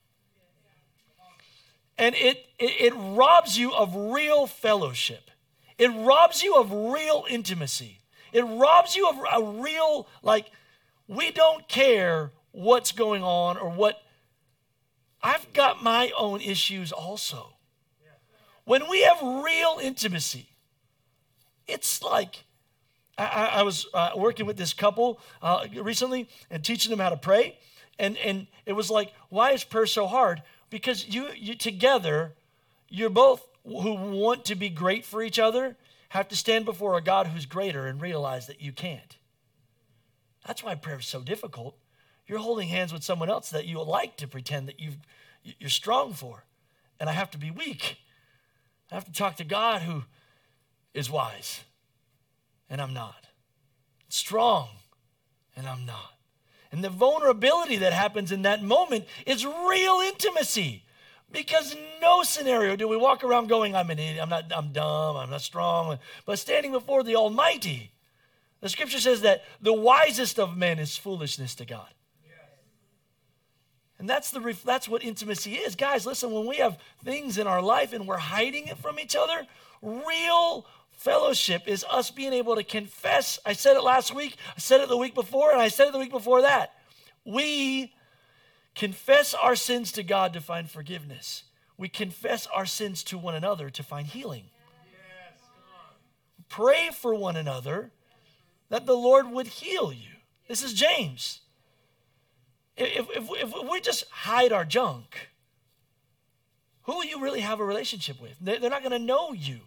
And 1.99 2.15
it, 2.15 2.47
it, 2.59 2.93
it 2.93 2.95
robs 2.95 3.59
you 3.59 3.73
of 3.73 3.95
real 3.95 4.47
fellowship. 4.47 5.31
It 5.79 5.89
robs 5.89 6.43
you 6.43 6.57
of 6.57 6.73
real 6.73 7.25
intimacy. 7.29 8.01
It 8.33 8.43
robs 8.43 8.97
you 8.97 9.09
of 9.09 9.17
a 9.33 9.61
real, 9.63 10.09
like, 10.23 10.51
we 11.09 11.31
don't 11.31 11.69
care 11.69 12.33
what's 12.53 12.93
going 12.93 13.23
on 13.23 13.57
or 13.57 13.71
what. 13.71 14.03
I've 15.23 15.53
got 15.53 15.83
my 15.83 16.13
own 16.17 16.41
issues 16.41 16.93
also. 16.93 17.55
When 18.65 18.89
we 18.91 19.03
have 19.03 19.23
real 19.23 19.79
intimacy, 19.81 20.49
it's 21.67 22.03
like 22.03 22.45
I, 23.17 23.51
I 23.55 23.63
was 23.63 23.87
uh, 23.95 24.11
working 24.17 24.45
with 24.45 24.57
this 24.57 24.73
couple 24.73 25.21
uh, 25.41 25.67
recently 25.81 26.29
and 26.51 26.65
teaching 26.65 26.91
them 26.91 26.99
how 26.99 27.11
to 27.11 27.17
pray. 27.17 27.59
And, 27.99 28.17
and 28.19 28.47
it 28.67 28.75
was 28.75 28.91
like, 28.91 29.13
why 29.31 29.53
is 29.53 29.65
prayer 29.65 29.87
so 29.87 30.07
hard? 30.07 30.43
Because 30.71 31.09
you, 31.09 31.29
you 31.37 31.55
together, 31.55 32.35
you're 32.89 33.11
both 33.11 33.47
who 33.65 33.95
want 33.95 34.45
to 34.45 34.55
be 34.55 34.69
great 34.69 35.05
for 35.05 35.23
each 35.23 35.39
other 35.39 35.77
have 36.11 36.29
to 36.29 36.37
stand 36.37 36.65
before 36.65 36.97
a 36.97 37.03
God 37.03 37.29
who's 37.29 37.47
greater 37.47 37.87
and 37.87 38.01
realize 38.01 38.47
that 38.47 38.61
you 38.61 38.73
can't. 38.73 39.17
That's 40.47 40.63
why 40.63 40.75
prayer 40.77 40.99
is 40.99 41.07
so 41.07 41.21
difficult. 41.21 41.77
You're 42.27 42.39
holding 42.39 42.69
hands 42.69 42.93
with 42.93 43.03
someone 43.03 43.29
else 43.29 43.51
that 43.51 43.67
you 43.67 43.83
like 43.83 44.17
to 44.19 44.29
pretend 44.29 44.69
that 44.69 44.81
you 44.81 44.93
you're 45.59 45.71
strong 45.71 46.13
for. 46.13 46.45
And 46.99 47.09
I 47.09 47.13
have 47.13 47.31
to 47.33 47.39
be 47.39 47.51
weak. 47.51 47.99
I 48.91 48.95
have 48.95 49.05
to 49.05 49.13
talk 49.13 49.37
to 49.37 49.45
God 49.45 49.83
who 49.83 50.05
is 50.95 51.11
wise, 51.11 51.61
and 52.71 52.81
I'm 52.81 52.95
not. 52.95 53.27
Strong, 54.09 54.69
and 55.57 55.67
I'm 55.67 55.85
not. 55.85 56.16
And 56.77 56.85
the 56.85 56.91
vulnerability 56.91 57.77
that 57.77 57.95
happens 57.95 58.31
in 58.31 58.43
that 58.43 58.63
moment 58.63 59.07
is 59.25 59.47
real 59.47 60.03
intimacy. 60.05 60.85
Because 61.33 61.75
no 62.03 62.23
scenario 62.23 62.77
do 62.77 62.87
we 62.87 62.99
walk 62.99 63.25
around 63.25 63.49
going, 63.49 63.75
I'm 63.75 63.89
an 63.89 63.99
idiot, 63.99 64.19
I'm 64.21 64.29
not, 64.29 64.53
I'm 64.55 64.73
dumb, 64.75 65.17
I'm 65.17 65.31
not 65.31 65.41
strong, 65.41 65.99
but 66.27 66.39
standing 66.39 66.73
before 66.73 67.03
the 67.03 67.17
Almighty. 67.17 67.93
The 68.61 68.69
scripture 68.69 69.01
says 69.01 69.23
that 69.23 69.43
the 69.59 69.73
wisest 69.73 70.39
of 70.39 70.55
men 70.55 70.79
is 70.79 70.99
foolishness 70.99 71.55
to 71.55 71.65
God. 71.65 71.89
And 73.99 74.07
that's 74.07 74.31
the 74.31 74.55
that's 74.63 74.87
what 74.87 75.03
intimacy 75.03 75.55
is. 75.55 75.77
Guys, 75.77 76.05
listen, 76.05 76.31
when 76.31 76.47
we 76.47 76.57
have 76.57 76.77
things 77.03 77.39
in 77.39 77.47
our 77.47 77.63
life 77.63 77.95
and 77.95 78.07
we're 78.07 78.19
hiding 78.19 78.67
it 78.67 78.77
from 78.77 79.01
each 79.01 79.17
other, 79.17 79.47
real 79.81 80.67
Fellowship 80.97 81.69
is 81.69 81.85
us 81.91 82.11
being 82.11 82.33
able 82.33 82.57
to 82.57 82.65
confess. 82.65 83.39
I 83.45 83.53
said 83.53 83.77
it 83.77 83.83
last 83.83 84.15
week, 84.15 84.37
I 84.57 84.59
said 84.59 84.81
it 84.81 84.89
the 84.89 84.97
week 84.97 85.15
before, 85.15 85.53
and 85.53 85.61
I 85.61 85.69
said 85.69 85.89
it 85.89 85.93
the 85.93 85.99
week 85.99 86.11
before 86.11 86.43
that. 86.43 86.73
We 87.25 87.93
confess 88.75 89.35
our 89.35 89.57
sins 89.57 89.93
to 89.93 90.03
God 90.03 90.33
to 90.33 90.41
find 90.41 90.71
forgiveness. 90.71 91.45
We 91.77 91.89
confess 91.89 92.47
our 92.47 92.65
sins 92.65 93.05
to 93.05 93.19
one 93.19 93.35
another 93.35 93.69
to 93.69 93.83
find 93.83 94.07
healing. 94.07 94.45
Pray 96.49 96.91
for 96.93 97.15
one 97.15 97.37
another 97.37 97.91
that 98.71 98.87
the 98.87 98.97
Lord 98.97 99.31
would 99.31 99.47
heal 99.49 99.93
you. 99.93 100.13
This 100.49 100.63
is 100.63 100.73
James. 100.73 101.41
If, 102.77 103.09
if, 103.11 103.29
if 103.31 103.71
we 103.71 103.81
just 103.81 104.09
hide 104.11 104.53
our 104.53 104.65
junk, 104.65 105.31
who 106.83 106.95
will 106.95 107.05
you 107.05 107.21
really 107.21 107.41
have 107.41 107.61
a 107.61 107.65
relationship 107.65 108.21
with? 108.21 108.37
They're 108.41 108.61
not 108.61 108.83
going 108.83 108.93
to 108.93 108.99
know 108.99 109.33
you. 109.33 109.61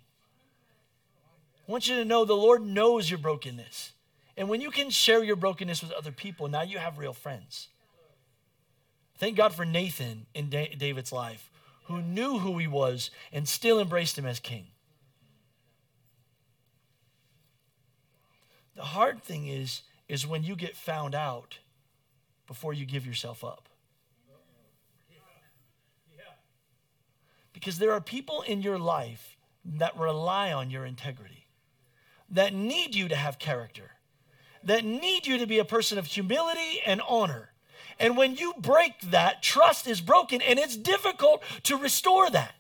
I 1.70 1.72
want 1.72 1.88
you 1.88 1.98
to 1.98 2.06
know 2.06 2.26
the 2.26 2.34
Lord 2.34 2.66
knows 2.66 3.12
your 3.12 3.20
brokenness. 3.20 3.92
And 4.36 4.50
when 4.50 4.60
you 4.60 4.72
can 4.72 4.90
share 4.90 5.24
your 5.24 5.36
brokenness 5.36 5.84
with 5.84 5.92
other 5.92 6.12
people, 6.12 6.48
now 6.48 6.64
you 6.64 6.80
have 6.80 6.98
real 6.98 7.14
friends. 7.14 7.68
Thank 9.20 9.38
God 9.38 9.54
for 9.54 9.66
Nathan 9.66 10.26
in 10.34 10.50
David's 10.50 11.12
life, 11.12 11.52
who 11.84 12.02
knew 12.02 12.40
who 12.40 12.58
he 12.58 12.66
was 12.66 13.12
and 13.32 13.48
still 13.48 13.80
embraced 13.80 14.18
him 14.18 14.26
as 14.26 14.40
king. 14.40 14.66
The 18.76 18.82
hard 18.82 19.22
thing 19.22 19.48
is, 19.48 19.84
is 20.08 20.26
when 20.26 20.44
you 20.44 20.56
get 20.56 20.76
found 20.76 21.14
out 21.14 21.60
before 22.48 22.74
you 22.74 22.88
give 22.88 23.06
yourself 23.06 23.44
up. 23.44 23.70
Because 27.54 27.78
there 27.78 27.92
are 27.92 28.02
people 28.02 28.42
in 28.42 28.64
your 28.64 28.80
life 28.80 29.38
that 29.64 29.96
rely 29.96 30.52
on 30.52 30.72
your 30.72 30.84
integrity 30.84 31.39
that 32.32 32.54
need 32.54 32.96
you 32.96 33.08
to 33.08 33.16
have 33.16 33.40
character, 33.40 33.92
that 34.64 34.86
need 34.86 35.26
you 35.26 35.38
to 35.38 35.48
be 35.48 35.60
a 35.60 35.66
person 35.66 35.98
of 35.98 36.06
humility 36.06 36.82
and 36.86 37.02
honor. 37.08 37.52
And 38.00 38.16
when 38.16 38.36
you 38.36 38.54
break 38.58 39.00
that, 39.12 39.42
trust 39.42 39.88
is 39.88 40.00
broken 40.00 40.42
and 40.42 40.58
it's 40.58 40.78
difficult 40.78 41.44
to 41.64 41.78
restore 41.78 42.30
that. 42.30 42.56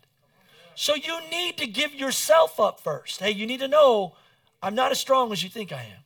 So 0.76 0.96
you 0.96 1.20
need 1.30 1.58
to 1.58 1.68
give 1.68 1.94
yourself 1.94 2.60
up 2.60 2.80
first. 2.80 3.20
Hey, 3.20 3.32
you 3.32 3.46
need 3.46 3.60
to 3.60 3.68
know 3.68 4.16
I'm 4.62 4.76
not 4.76 4.92
as 4.92 5.00
strong 5.00 5.32
as 5.32 5.44
you 5.44 5.50
think 5.50 5.72
I 5.72 5.82
am. 5.82 6.04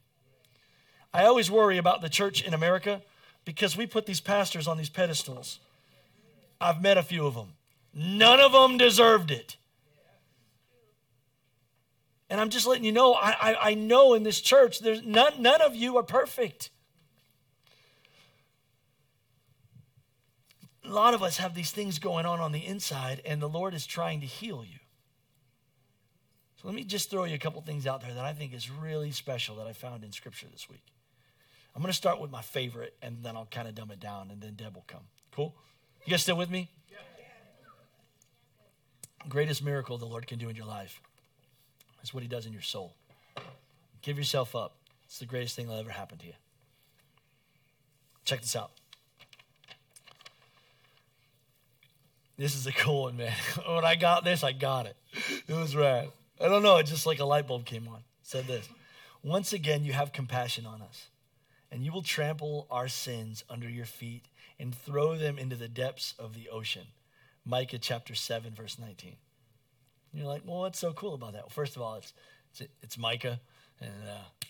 I 1.14 1.26
always 1.26 1.50
worry 1.50 1.78
about 1.78 2.02
the 2.02 2.10
church 2.10 2.44
in 2.44 2.54
America 2.54 3.02
because 3.46 3.78
we 3.78 3.86
put 3.86 4.06
these 4.06 4.22
pastors 4.22 4.68
on 4.68 4.78
these 4.78 4.90
pedestals. 4.90 5.60
I've 6.60 6.82
met 6.82 6.98
a 6.98 7.04
few 7.04 7.26
of 7.26 7.36
them. 7.36 7.54
None 7.94 8.40
of 8.40 8.52
them 8.52 8.78
deserved 8.78 9.30
it. 9.30 9.58
And 12.34 12.42
I'm 12.42 12.50
just 12.50 12.66
letting 12.66 12.84
you 12.84 12.92
know, 12.92 13.14
I, 13.14 13.36
I, 13.40 13.56
I 13.70 13.74
know 13.76 14.16
in 14.16 14.24
this 14.24 14.42
church, 14.42 14.80
there's 14.80 15.04
none, 15.04 15.40
none 15.40 15.62
of 15.62 15.76
you 15.76 15.98
are 15.98 16.04
perfect. 16.04 16.72
A 20.84 20.90
lot 20.90 21.14
of 21.14 21.22
us 21.22 21.38
have 21.38 21.54
these 21.54 21.70
things 21.70 22.00
going 22.00 22.26
on 22.26 22.40
on 22.40 22.52
the 22.52 22.66
inside, 22.66 23.22
and 23.24 23.40
the 23.40 23.48
Lord 23.48 23.76
is 23.76 23.86
trying 23.86 24.20
to 24.22 24.26
heal 24.26 24.66
you. 24.68 24.80
So 26.56 26.68
let 26.68 26.76
me 26.76 26.84
just 26.84 27.12
throw 27.12 27.26
you 27.26 27.36
a 27.36 27.38
couple 27.38 27.62
things 27.62 27.86
out 27.86 28.02
there 28.02 28.16
that 28.16 28.26
I 28.26 28.34
think 28.34 28.56
is 28.56 28.68
really 28.68 29.12
special 29.12 29.58
that 29.58 29.68
I 29.68 29.74
found 29.74 30.04
in 30.04 30.12
Scripture 30.12 30.48
this 30.52 30.68
week. 30.68 30.86
I'm 31.76 31.84
going 31.84 31.92
to 31.92 31.96
start 31.96 32.20
with 32.20 32.32
my 32.32 32.42
favorite, 32.42 32.96
and 33.04 33.18
then 33.22 33.38
I'll 33.38 33.46
kind 33.46 33.68
of 33.68 33.76
dumb 33.76 33.92
it 33.92 34.00
down, 34.00 34.32
and 34.32 34.42
then 34.42 34.56
Deb 34.56 34.74
will 34.74 34.86
come. 34.88 35.04
Cool? 35.36 35.54
You 36.04 36.10
guys 36.10 36.24
still 36.24 36.38
with 36.38 36.50
me? 36.50 36.72
Yeah. 36.90 36.98
Greatest 39.30 39.64
miracle 39.64 40.00
the 40.00 40.08
Lord 40.08 40.26
can 40.26 40.40
do 40.40 40.50
in 40.50 40.56
your 40.56 40.66
life 40.66 41.00
is 42.04 42.14
what 42.14 42.22
he 42.22 42.30
does 42.30 42.46
in 42.46 42.54
your 42.54 42.62
soul. 42.62 42.94
Give 44.02 44.18
yourself 44.18 44.56
up. 44.56 44.76
It's 45.06 45.20
the 45.20 45.26
greatest 45.26 45.56
thing 45.56 45.68
that'll 45.68 45.80
ever 45.80 45.92
happen 45.92 46.18
to 46.20 46.26
you. 46.26 46.34
Check 48.26 48.42
this 48.42 48.56
out. 48.56 48.72
This 52.38 52.56
is 52.56 52.68
a 52.68 52.72
cool 52.72 53.04
one, 53.04 53.18
man. 53.18 53.34
when 53.68 53.86
I 53.86 53.96
got 53.96 54.24
this, 54.24 54.44
I 54.44 54.52
got 54.52 54.86
it. 54.86 54.96
It 55.48 55.54
was 55.54 55.76
rad. 55.76 56.10
I 56.42 56.48
don't 56.48 56.64
know, 56.64 56.78
it 56.78 56.88
just 56.88 57.06
like 57.06 57.20
a 57.20 57.26
light 57.26 57.48
bulb 57.48 57.66
came 57.66 57.88
on. 57.88 58.02
Said 58.24 58.48
this 58.48 58.68
Once 59.24 59.54
again, 59.54 59.86
you 59.86 59.94
have 59.94 60.12
compassion 60.12 60.66
on 60.66 60.82
us, 60.82 61.10
and 61.72 61.86
you 61.86 61.92
will 61.92 62.02
trample 62.02 62.68
our 62.72 62.88
sins 62.88 63.44
under 63.50 63.70
your 63.70 63.86
feet 63.86 64.24
and 64.60 64.74
throw 64.74 65.16
them 65.16 65.38
into 65.38 65.56
the 65.56 65.68
depths 65.68 66.14
of 66.18 66.34
the 66.34 66.50
ocean. 66.50 66.88
Micah 67.46 67.78
chapter 67.78 68.16
7, 68.16 68.54
verse 68.54 68.80
19. 68.80 69.18
And 70.14 70.22
you're 70.22 70.30
like, 70.30 70.44
well, 70.46 70.60
what's 70.60 70.78
so 70.78 70.94
cool 70.94 71.16
about 71.16 71.34
that? 71.34 71.42
Well, 71.42 71.50
first 71.50 71.76
of 71.76 71.82
all, 71.82 71.96
it's, 71.96 72.14
it's, 72.52 72.72
it's 72.84 72.98
Micah, 73.00 73.40
and 73.82 73.90
uh, 74.08 74.46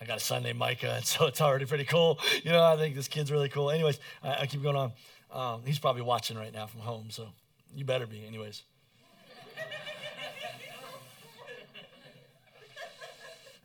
I 0.00 0.04
got 0.04 0.18
a 0.18 0.20
son 0.20 0.44
named 0.44 0.58
Micah, 0.58 0.94
and 0.94 1.04
so 1.04 1.26
it's 1.26 1.40
already 1.40 1.66
pretty 1.66 1.84
cool. 1.84 2.20
You 2.44 2.52
know, 2.52 2.62
I 2.62 2.76
think 2.76 2.94
this 2.94 3.08
kid's 3.08 3.32
really 3.32 3.48
cool. 3.48 3.70
Anyways, 3.70 3.98
I, 4.22 4.42
I 4.42 4.46
keep 4.46 4.62
going 4.62 4.76
on. 4.76 4.92
Um, 5.32 5.62
he's 5.64 5.80
probably 5.80 6.02
watching 6.02 6.38
right 6.38 6.52
now 6.52 6.66
from 6.66 6.80
home, 6.80 7.08
so 7.10 7.28
you 7.74 7.84
better 7.84 8.06
be, 8.06 8.24
anyways. 8.24 8.62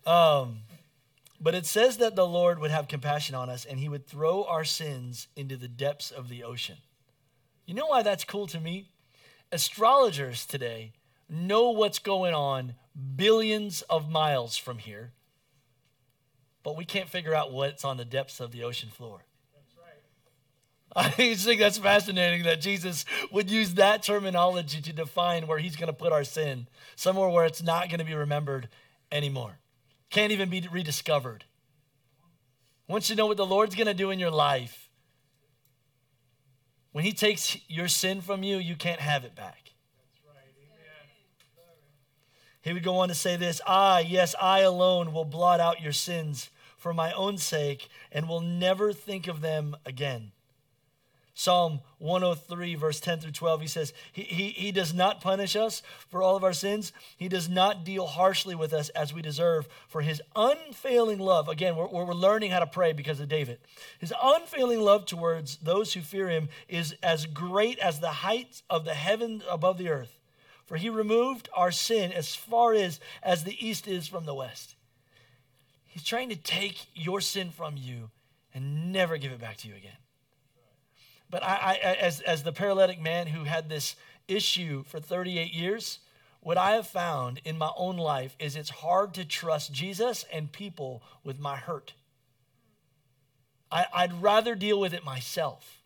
um, 0.07 0.61
but 1.39 1.53
it 1.53 1.67
says 1.67 1.97
that 1.97 2.15
the 2.15 2.25
Lord 2.25 2.57
would 2.57 2.71
have 2.71 2.87
compassion 2.87 3.35
on 3.35 3.49
us 3.49 3.65
and 3.65 3.79
he 3.79 3.87
would 3.87 4.07
throw 4.07 4.43
our 4.45 4.63
sins 4.63 5.27
into 5.35 5.55
the 5.57 5.67
depths 5.67 6.09
of 6.09 6.27
the 6.27 6.43
ocean. 6.43 6.77
You 7.65 7.75
know 7.75 7.85
why 7.85 8.01
that's 8.01 8.23
cool 8.23 8.47
to 8.47 8.59
me? 8.59 8.89
Astrologers 9.51 10.45
today 10.45 10.93
know 11.33 11.71
what's 11.71 11.99
going 11.99 12.33
on 12.33 12.75
billions 13.15 13.81
of 13.83 14.09
miles 14.09 14.55
from 14.55 14.77
here, 14.77 15.11
but 16.61 16.77
we 16.77 16.85
can't 16.85 17.09
figure 17.09 17.33
out 17.33 17.51
what's 17.51 17.83
on 17.83 17.97
the 17.97 18.05
depths 18.05 18.39
of 18.39 18.51
the 18.51 18.63
ocean 18.63 18.89
floor. 18.89 19.25
I 20.95 21.09
just 21.09 21.45
think 21.45 21.59
that's 21.59 21.79
fascinating 21.79 22.43
that 22.43 22.61
Jesus 22.61 23.03
would 23.31 23.49
use 23.49 23.73
that 23.73 24.03
terminology 24.03 24.79
to 24.79 24.93
define 24.93 25.47
where 25.47 25.57
he's 25.57 25.75
going 25.75 25.87
to 25.87 25.93
put 25.93 26.13
our 26.13 26.23
sin, 26.23 26.67
somewhere 26.95 27.29
where 27.29 27.45
it's 27.45 27.63
not 27.63 27.89
going 27.89 27.99
to 27.99 28.05
be 28.05 28.13
remembered 28.13 28.69
anymore. 29.11 29.59
Can't 30.11 30.31
even 30.31 30.49
be 30.49 30.67
rediscovered. 30.71 31.45
Once 32.87 33.09
you 33.09 33.15
know 33.15 33.25
what 33.25 33.37
the 33.37 33.45
Lord's 33.45 33.73
going 33.73 33.87
to 33.87 33.93
do 33.95 34.11
in 34.11 34.19
your 34.19 34.29
life, 34.29 34.89
when 36.91 37.03
he 37.03 37.11
takes 37.11 37.57
your 37.67 37.87
sin 37.87 38.21
from 38.21 38.43
you, 38.43 38.57
you 38.57 38.75
can't 38.75 38.99
have 38.99 39.25
it 39.25 39.35
back. 39.35 39.62
He 42.63 42.71
would 42.71 42.83
go 42.83 42.97
on 42.97 43.09
to 43.09 43.13
say 43.13 43.35
this 43.35 43.61
I, 43.67 43.99
yes, 43.99 44.33
I 44.41 44.61
alone 44.61 45.13
will 45.13 45.25
blot 45.25 45.59
out 45.59 45.81
your 45.81 45.91
sins 45.91 46.49
for 46.77 46.93
my 46.93 47.11
own 47.11 47.37
sake 47.37 47.89
and 48.11 48.27
will 48.27 48.41
never 48.41 48.91
think 48.91 49.27
of 49.27 49.41
them 49.41 49.75
again. 49.85 50.31
Psalm 51.35 51.81
103, 51.97 52.75
verse 52.75 52.99
10 52.99 53.19
through 53.19 53.31
12, 53.31 53.61
he 53.61 53.67
says, 53.67 53.91
he, 54.11 54.21
he, 54.21 54.49
he 54.49 54.71
does 54.71 54.93
not 54.93 55.19
punish 55.19 55.55
us 55.55 55.81
for 56.09 56.21
all 56.21 56.35
of 56.35 56.43
our 56.43 56.53
sins. 56.53 56.93
He 57.17 57.27
does 57.27 57.49
not 57.49 57.83
deal 57.83 58.05
harshly 58.05 58.53
with 58.53 58.71
us 58.71 58.89
as 58.89 59.13
we 59.13 59.23
deserve, 59.23 59.67
for 59.87 60.01
his 60.01 60.21
unfailing 60.35 61.17
love, 61.17 61.49
again, 61.49 61.75
we're, 61.75 61.87
we're 61.87 62.13
learning 62.13 62.51
how 62.51 62.59
to 62.59 62.67
pray 62.67 62.93
because 62.93 63.19
of 63.19 63.29
David. 63.29 63.57
His 63.97 64.13
unfailing 64.23 64.79
love 64.79 65.07
towards 65.07 65.57
those 65.57 65.93
who 65.93 66.01
fear 66.01 66.29
him 66.29 66.49
is 66.69 66.95
as 67.01 67.25
great 67.25 67.79
as 67.79 67.99
the 67.99 68.09
heights 68.09 68.61
of 68.69 68.85
the 68.85 68.93
heaven 68.93 69.41
above 69.49 69.79
the 69.79 69.89
earth. 69.89 70.19
For 70.65 70.77
he 70.77 70.89
removed 70.89 71.49
our 71.53 71.71
sin 71.71 72.11
as 72.11 72.35
far 72.35 72.73
as, 72.73 72.99
as 73.21 73.43
the 73.43 73.57
east 73.65 73.87
is 73.87 74.07
from 74.07 74.25
the 74.25 74.33
west. 74.33 74.75
He's 75.85 76.03
trying 76.03 76.29
to 76.29 76.35
take 76.35 76.87
your 76.95 77.21
sin 77.21 77.51
from 77.51 77.75
you 77.77 78.09
and 78.53 78.91
never 78.91 79.17
give 79.17 79.31
it 79.31 79.41
back 79.41 79.57
to 79.57 79.67
you 79.67 79.75
again. 79.75 79.97
But 81.29 81.43
I, 81.43 81.79
I, 81.83 81.93
as, 81.95 82.21
as 82.21 82.43
the 82.43 82.51
paralytic 82.51 83.01
man 83.01 83.27
who 83.27 83.43
had 83.43 83.67
this 83.67 83.95
issue 84.27 84.83
for 84.83 84.99
38 84.99 85.51
years, 85.51 85.99
what 86.39 86.57
I 86.57 86.71
have 86.71 86.87
found 86.87 87.41
in 87.43 87.57
my 87.57 87.71
own 87.75 87.97
life 87.97 88.35
is 88.39 88.55
it's 88.55 88.69
hard 88.69 89.13
to 89.15 89.25
trust 89.25 89.73
Jesus 89.73 90.25
and 90.31 90.51
people 90.51 91.01
with 91.23 91.39
my 91.39 91.55
hurt. 91.55 91.93
I, 93.71 93.85
I'd 93.93 94.21
rather 94.21 94.53
deal 94.53 94.79
with 94.79 94.93
it 94.93 95.03
myself. 95.03 95.79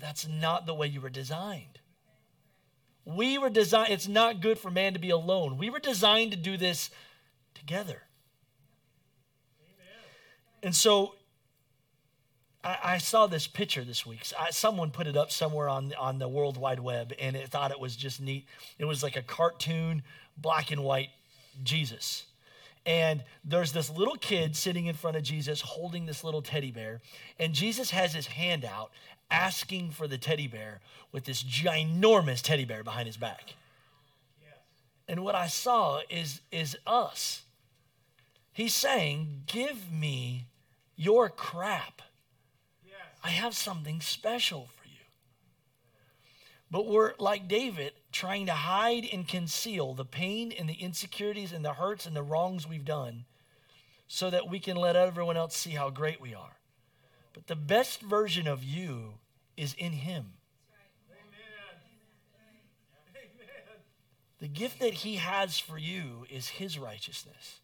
That's 0.00 0.26
not 0.26 0.66
the 0.66 0.74
way 0.74 0.88
you 0.88 1.00
were 1.00 1.10
designed. 1.10 1.78
We 3.04 3.38
were 3.38 3.50
designed, 3.50 3.92
it's 3.92 4.08
not 4.08 4.40
good 4.40 4.58
for 4.58 4.70
man 4.70 4.94
to 4.94 4.98
be 4.98 5.10
alone. 5.10 5.58
We 5.58 5.70
were 5.70 5.78
designed 5.78 6.30
to 6.30 6.38
do 6.38 6.56
this 6.56 6.90
together. 7.54 8.02
Amen. 9.60 10.04
And 10.62 10.74
so 10.74 11.14
I, 12.64 12.78
I 12.82 12.98
saw 12.98 13.26
this 13.26 13.46
picture 13.46 13.84
this 13.84 14.06
week. 14.06 14.26
I, 14.38 14.50
someone 14.50 14.90
put 14.90 15.06
it 15.06 15.16
up 15.16 15.30
somewhere 15.30 15.68
on, 15.68 15.92
on 15.98 16.18
the 16.18 16.28
World 16.28 16.56
Wide 16.56 16.80
Web, 16.80 17.12
and 17.20 17.36
it 17.36 17.48
thought 17.48 17.70
it 17.70 17.80
was 17.80 17.94
just 17.94 18.20
neat. 18.20 18.46
It 18.78 18.86
was 18.86 19.02
like 19.02 19.16
a 19.16 19.22
cartoon, 19.22 20.02
black 20.36 20.70
and 20.70 20.82
white 20.82 21.10
Jesus. 21.62 22.24
And 22.86 23.22
there's 23.44 23.72
this 23.72 23.88
little 23.90 24.16
kid 24.16 24.56
sitting 24.56 24.86
in 24.86 24.94
front 24.94 25.16
of 25.16 25.22
Jesus 25.22 25.60
holding 25.60 26.06
this 26.06 26.22
little 26.22 26.42
teddy 26.42 26.70
bear. 26.70 27.00
And 27.38 27.54
Jesus 27.54 27.90
has 27.90 28.12
his 28.12 28.26
hand 28.26 28.64
out 28.64 28.90
asking 29.34 29.90
for 29.90 30.06
the 30.06 30.16
teddy 30.16 30.46
bear 30.46 30.80
with 31.10 31.24
this 31.24 31.42
ginormous 31.42 32.40
teddy 32.40 32.64
bear 32.64 32.84
behind 32.84 33.06
his 33.06 33.16
back. 33.16 33.54
And 35.08 35.22
what 35.22 35.34
I 35.34 35.48
saw 35.48 36.00
is, 36.08 36.40
is 36.50 36.78
us. 36.86 37.42
He's 38.52 38.72
saying, 38.72 39.42
Give 39.46 39.92
me 39.92 40.46
your 40.96 41.28
crap. 41.28 42.00
I 43.22 43.30
have 43.30 43.54
something 43.54 44.00
special 44.00 44.68
for 44.76 44.86
you. 44.86 45.04
But 46.70 46.86
we're 46.86 47.14
like 47.18 47.48
David, 47.48 47.92
trying 48.12 48.46
to 48.46 48.52
hide 48.52 49.06
and 49.12 49.26
conceal 49.26 49.94
the 49.94 50.04
pain 50.04 50.52
and 50.52 50.68
the 50.68 50.74
insecurities 50.74 51.52
and 51.52 51.64
the 51.64 51.74
hurts 51.74 52.06
and 52.06 52.14
the 52.14 52.22
wrongs 52.22 52.68
we've 52.68 52.84
done 52.84 53.24
so 54.06 54.30
that 54.30 54.48
we 54.48 54.60
can 54.60 54.76
let 54.76 54.94
everyone 54.94 55.36
else 55.36 55.56
see 55.56 55.70
how 55.70 55.90
great 55.90 56.20
we 56.20 56.34
are. 56.34 56.58
But 57.32 57.46
the 57.48 57.56
best 57.56 58.00
version 58.00 58.46
of 58.46 58.62
you 58.62 59.14
is 59.56 59.74
in 59.74 59.92
Him. 59.92 60.32
The 64.40 64.48
gift 64.48 64.80
that 64.80 64.94
He 64.94 65.16
has 65.16 65.58
for 65.58 65.78
you 65.78 66.26
is 66.28 66.48
His 66.48 66.78
righteousness. 66.78 67.60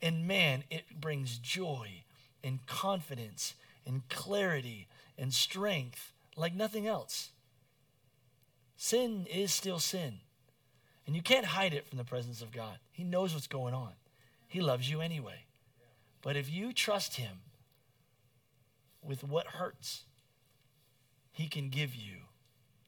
And 0.00 0.28
man, 0.28 0.64
it 0.70 1.00
brings 1.00 1.38
joy 1.38 2.04
and 2.44 2.64
confidence 2.66 3.54
and 3.84 4.08
clarity 4.08 4.86
and 5.16 5.34
strength 5.34 6.12
like 6.36 6.54
nothing 6.54 6.86
else. 6.86 7.30
Sin 8.76 9.26
is 9.28 9.52
still 9.52 9.80
sin. 9.80 10.20
And 11.06 11.16
you 11.16 11.22
can't 11.22 11.46
hide 11.46 11.74
it 11.74 11.88
from 11.88 11.98
the 11.98 12.04
presence 12.04 12.42
of 12.42 12.52
God. 12.52 12.78
He 12.92 13.02
knows 13.02 13.34
what's 13.34 13.48
going 13.48 13.74
on. 13.74 13.92
He 14.46 14.60
loves 14.60 14.88
you 14.88 15.00
anyway. 15.00 15.46
But 16.22 16.36
if 16.36 16.50
you 16.50 16.72
trust 16.72 17.16
Him 17.16 17.40
with 19.02 19.24
what 19.24 19.46
hurts, 19.46 20.04
He 21.38 21.46
can 21.46 21.68
give 21.68 21.94
you 21.94 22.16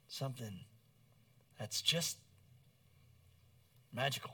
something 0.09 0.65
that's 1.57 1.81
just 1.81 2.17
magical. 3.95 4.33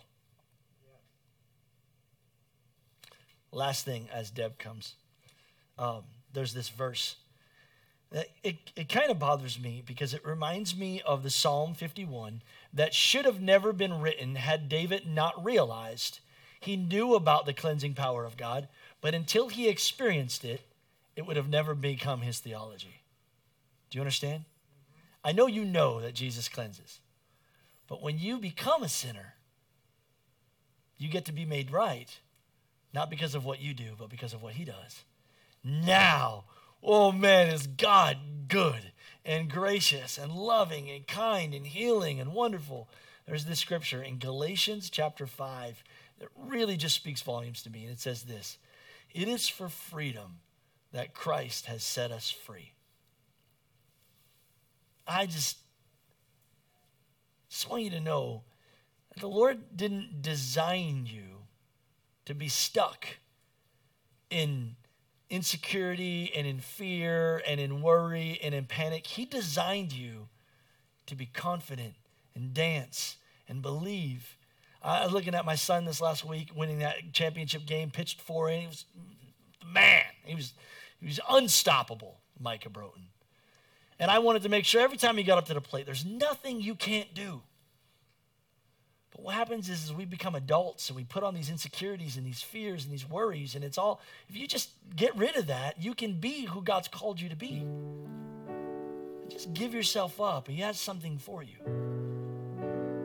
Last 3.53 3.85
thing 3.85 4.09
as 4.11 4.31
Deb 4.31 4.59
comes, 4.59 4.95
um, 5.79 6.05
there's 6.33 6.55
this 6.55 6.71
verse. 6.71 7.17
That 8.11 8.29
it, 8.43 8.57
it 8.75 8.89
kind 8.89 9.11
of 9.11 9.19
bothers 9.19 9.61
me 9.61 9.83
because 9.85 10.14
it 10.14 10.25
reminds 10.25 10.75
me 10.75 11.03
of 11.03 11.23
the 11.23 11.29
Psalm 11.29 11.75
51 11.75 12.41
that 12.73 12.95
should 12.95 13.27
have 13.27 13.43
never 13.43 13.75
been 13.75 14.01
written 14.01 14.37
had 14.37 14.71
David 14.71 15.07
not 15.07 15.45
realized 15.45 16.21
he 16.59 16.75
knew 16.75 17.14
about 17.14 17.45
the 17.45 17.53
cleansing 17.53 17.93
power 17.93 18.25
of 18.25 18.39
God, 18.39 18.69
but 19.03 19.14
until 19.14 19.51
he 19.51 19.69
experienced 19.69 20.43
it, 20.43 20.62
it 21.17 21.27
would 21.27 21.37
have 21.37 21.51
never 21.51 21.75
become 21.75 22.23
his 22.23 22.39
theology. 22.39 23.03
Do 23.91 23.99
you 23.99 24.03
understand? 24.03 24.45
I 25.24 25.32
know 25.32 25.47
you 25.47 25.64
know 25.64 26.01
that 26.01 26.14
Jesus 26.14 26.49
cleanses, 26.49 27.01
but 27.89 28.03
when 28.03 28.18
you 28.18 28.39
become 28.39 28.82
a 28.82 28.89
sinner, 28.89 29.34
you 30.99 31.09
get 31.09 31.24
to 31.26 31.32
be 31.32 31.45
made 31.45 31.70
right, 31.70 32.20
not 32.95 33.11
because 33.11 33.34
of 33.34 33.45
what 33.45 33.61
you 33.61 33.74
do, 33.74 33.95
but 33.99 34.09
because 34.09 34.32
of 34.32 34.43
what 34.43 34.55
he 34.55 34.64
does. 34.64 35.05
Now, 35.62 36.45
oh 36.82 37.12
man, 37.12 37.49
is 37.49 37.66
God 37.66 38.18
good 38.49 38.93
and 39.24 39.51
gracious 39.51 40.16
and 40.16 40.32
loving 40.32 40.89
and 40.89 41.07
kind 41.07 41.55
and 41.55 41.66
healing 41.66 42.20
and 42.20 42.32
wonderful. 42.32 42.89
There's 43.26 43.47
this 43.47 43.59
scripture 43.59 44.03
in 44.03 44.18
Galatians 44.18 44.89
chapter 44.89 45.26
5 45.26 45.82
that 46.20 46.28
really 46.37 46.76
just 46.76 46.95
speaks 46.95 47.22
volumes 47.22 47.62
to 47.64 47.70
me. 47.70 47.82
And 47.82 47.93
it 47.93 48.01
says 48.01 48.22
this 48.22 48.59
It 49.12 49.28
is 49.28 49.49
for 49.49 49.68
freedom 49.68 50.39
that 50.93 51.14
Christ 51.14 51.66
has 51.66 51.82
set 51.82 52.12
us 52.12 52.30
free. 52.30 52.72
I 55.07 55.27
just, 55.27 55.59
just 57.49 57.71
want 57.71 57.83
you 57.83 57.91
to 57.91 58.01
know 58.01 58.43
that 59.13 59.21
the 59.21 59.29
Lord 59.29 59.77
didn't 59.77 60.23
design 60.23 61.07
you 61.07 61.47
to 62.25 62.35
be 62.35 62.49
stuck 62.49 63.07
in 64.31 64.77
insecurity 65.31 66.33
and 66.37 66.47
in 66.47 66.61
fear 66.61 67.43
and 67.47 67.61
in 67.61 67.83
worry 67.83 68.39
and 68.43 68.55
in 68.55 68.65
panic. 68.65 69.07
He 69.07 69.25
designed 69.25 69.93
you 69.93 70.29
to 71.07 71.15
be 71.15 71.27
confident 71.27 71.95
and 72.35 72.53
dance 72.53 73.17
and 73.49 73.63
believe. 73.63 74.37
I 74.83 75.05
was 75.05 75.13
looking 75.13 75.35
at 75.35 75.45
my 75.45 75.55
son 75.55 75.85
this 75.85 76.01
last 76.01 76.25
week 76.25 76.51
winning 76.55 76.81
that 76.81 77.13
championship 77.13 77.67
game, 77.67 77.91
pitched 77.91 78.21
four 78.21 78.51
innings. 78.51 78.85
Man, 79.65 80.05
he 80.25 80.35
was 80.35 80.53
he 81.01 81.07
was 81.07 81.21
unstoppable, 81.29 82.21
Micah 82.39 82.71
Broton. 82.71 83.09
And 83.99 84.11
I 84.11 84.19
wanted 84.19 84.43
to 84.43 84.49
make 84.49 84.65
sure 84.65 84.83
every 84.83 84.99
time 84.99 85.17
he 85.17 85.23
got 85.23 85.39
up 85.39 85.47
to 85.47 85.55
the 85.55 85.61
plate, 85.61 85.87
there's 85.87 86.05
nothing 86.05 86.61
you 86.61 86.75
can't 86.75 87.15
do. 87.15 87.43
But 89.11 89.25
what 89.25 89.35
happens 89.35 89.71
is, 89.71 89.85
is 89.85 89.93
we 89.95 90.05
become 90.05 90.35
adults 90.35 90.91
and 90.91 90.97
we 90.97 91.05
put 91.05 91.23
on 91.23 91.35
these 91.35 91.49
insecurities 91.49 92.19
and 92.19 92.27
these 92.27 92.43
fears 92.43 92.85
and 92.85 92.93
these 92.93 93.09
worries, 93.09 93.55
and 93.55 93.65
it's 93.65 93.79
all, 93.79 94.03
if 94.29 94.37
you 94.37 94.47
just 94.47 94.71
get 94.95 95.17
rid 95.17 95.37
of 95.37 95.47
that, 95.47 95.83
you 95.83 95.95
can 95.95 96.21
be 96.21 96.45
who 96.45 96.61
God's 96.61 96.89
called 96.89 97.19
you 97.19 97.31
to 97.31 97.37
be. 97.37 97.65
Just 99.31 99.55
give 99.55 99.73
yourself 99.73 100.21
up, 100.21 100.49
He 100.49 100.61
has 100.61 100.79
something 100.79 101.17
for 101.17 101.43
you. 101.43 101.57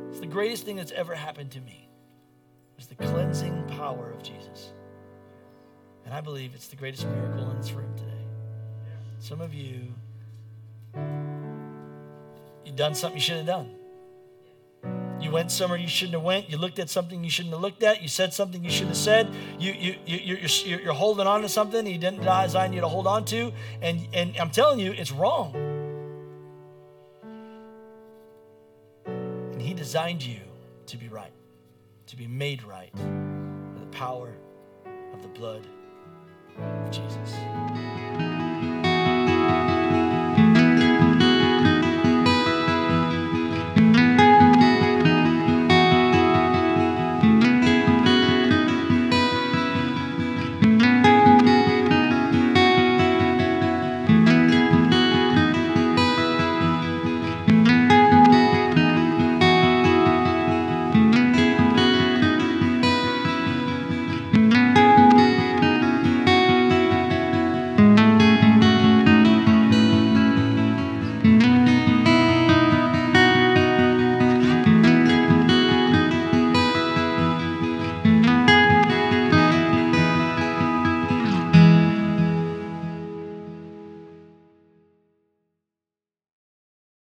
It's 0.10 0.20
the 0.20 0.28
greatest 0.28 0.66
thing 0.66 0.76
that's 0.76 0.92
ever 0.92 1.16
happened 1.16 1.52
to 1.52 1.62
me. 1.62 1.88
It 2.74 2.78
was 2.78 2.88
the 2.88 2.96
cleansing 2.96 3.64
power 3.70 4.12
of 4.12 4.22
Jesus. 4.22 4.74
And 6.04 6.14
I 6.14 6.20
believe 6.20 6.54
it's 6.54 6.68
the 6.68 6.76
greatest 6.76 7.08
miracle 7.08 7.50
in 7.50 7.58
this 7.58 7.72
room 7.72 7.94
today. 7.96 8.12
Some 9.20 9.40
of 9.40 9.54
you 9.54 9.94
you 10.96 12.72
done 12.76 12.96
something 12.96 13.18
you 13.18 13.22
shouldn't 13.22 13.48
have 13.48 13.66
done. 13.66 13.76
You 15.22 15.30
went 15.30 15.52
somewhere 15.52 15.78
you 15.78 15.88
shouldn't 15.88 16.16
have 16.16 16.24
went. 16.24 16.50
You 16.50 16.58
looked 16.58 16.80
at 16.80 16.90
something 16.90 17.24
you 17.24 17.30
shouldn't 17.30 17.54
have 17.54 17.62
looked 17.62 17.84
at. 17.84 18.02
You 18.02 18.08
said 18.08 18.34
something 18.34 18.64
you 18.64 18.72
shouldn't 18.72 18.90
have 18.90 18.98
said. 18.98 19.32
You, 19.60 19.72
you, 19.72 19.96
you, 20.06 20.36
you're, 20.36 20.82
you're 20.82 20.94
holding 20.94 21.28
on 21.28 21.44
to 21.44 21.50
something 21.50 21.86
he 21.86 22.00
didn't 22.00 22.22
design 22.22 22.74
you 22.74 22.82
to 22.82 22.88
hold 22.88 23.06
on 23.06 23.26
to. 23.26 23.52
And, 23.84 24.08
and 24.14 24.36
I'm 24.38 24.50
telling 24.50 24.80
you, 24.80 24.94
it's 24.94 25.12
wrong. 25.12 25.54
And 29.06 29.62
he 29.62 29.76
designed 29.76 30.24
you 30.24 30.40
to 30.88 30.98
be 30.98 31.08
right, 31.08 31.34
to 32.08 32.16
be 32.16 32.26
made 32.26 32.64
right 32.64 32.94
by 32.96 33.80
the 33.80 33.92
power 33.92 34.34
of 35.14 35.22
the 35.22 35.28
blood 35.28 35.68
of 36.58 36.92
Jesus. 36.92 37.36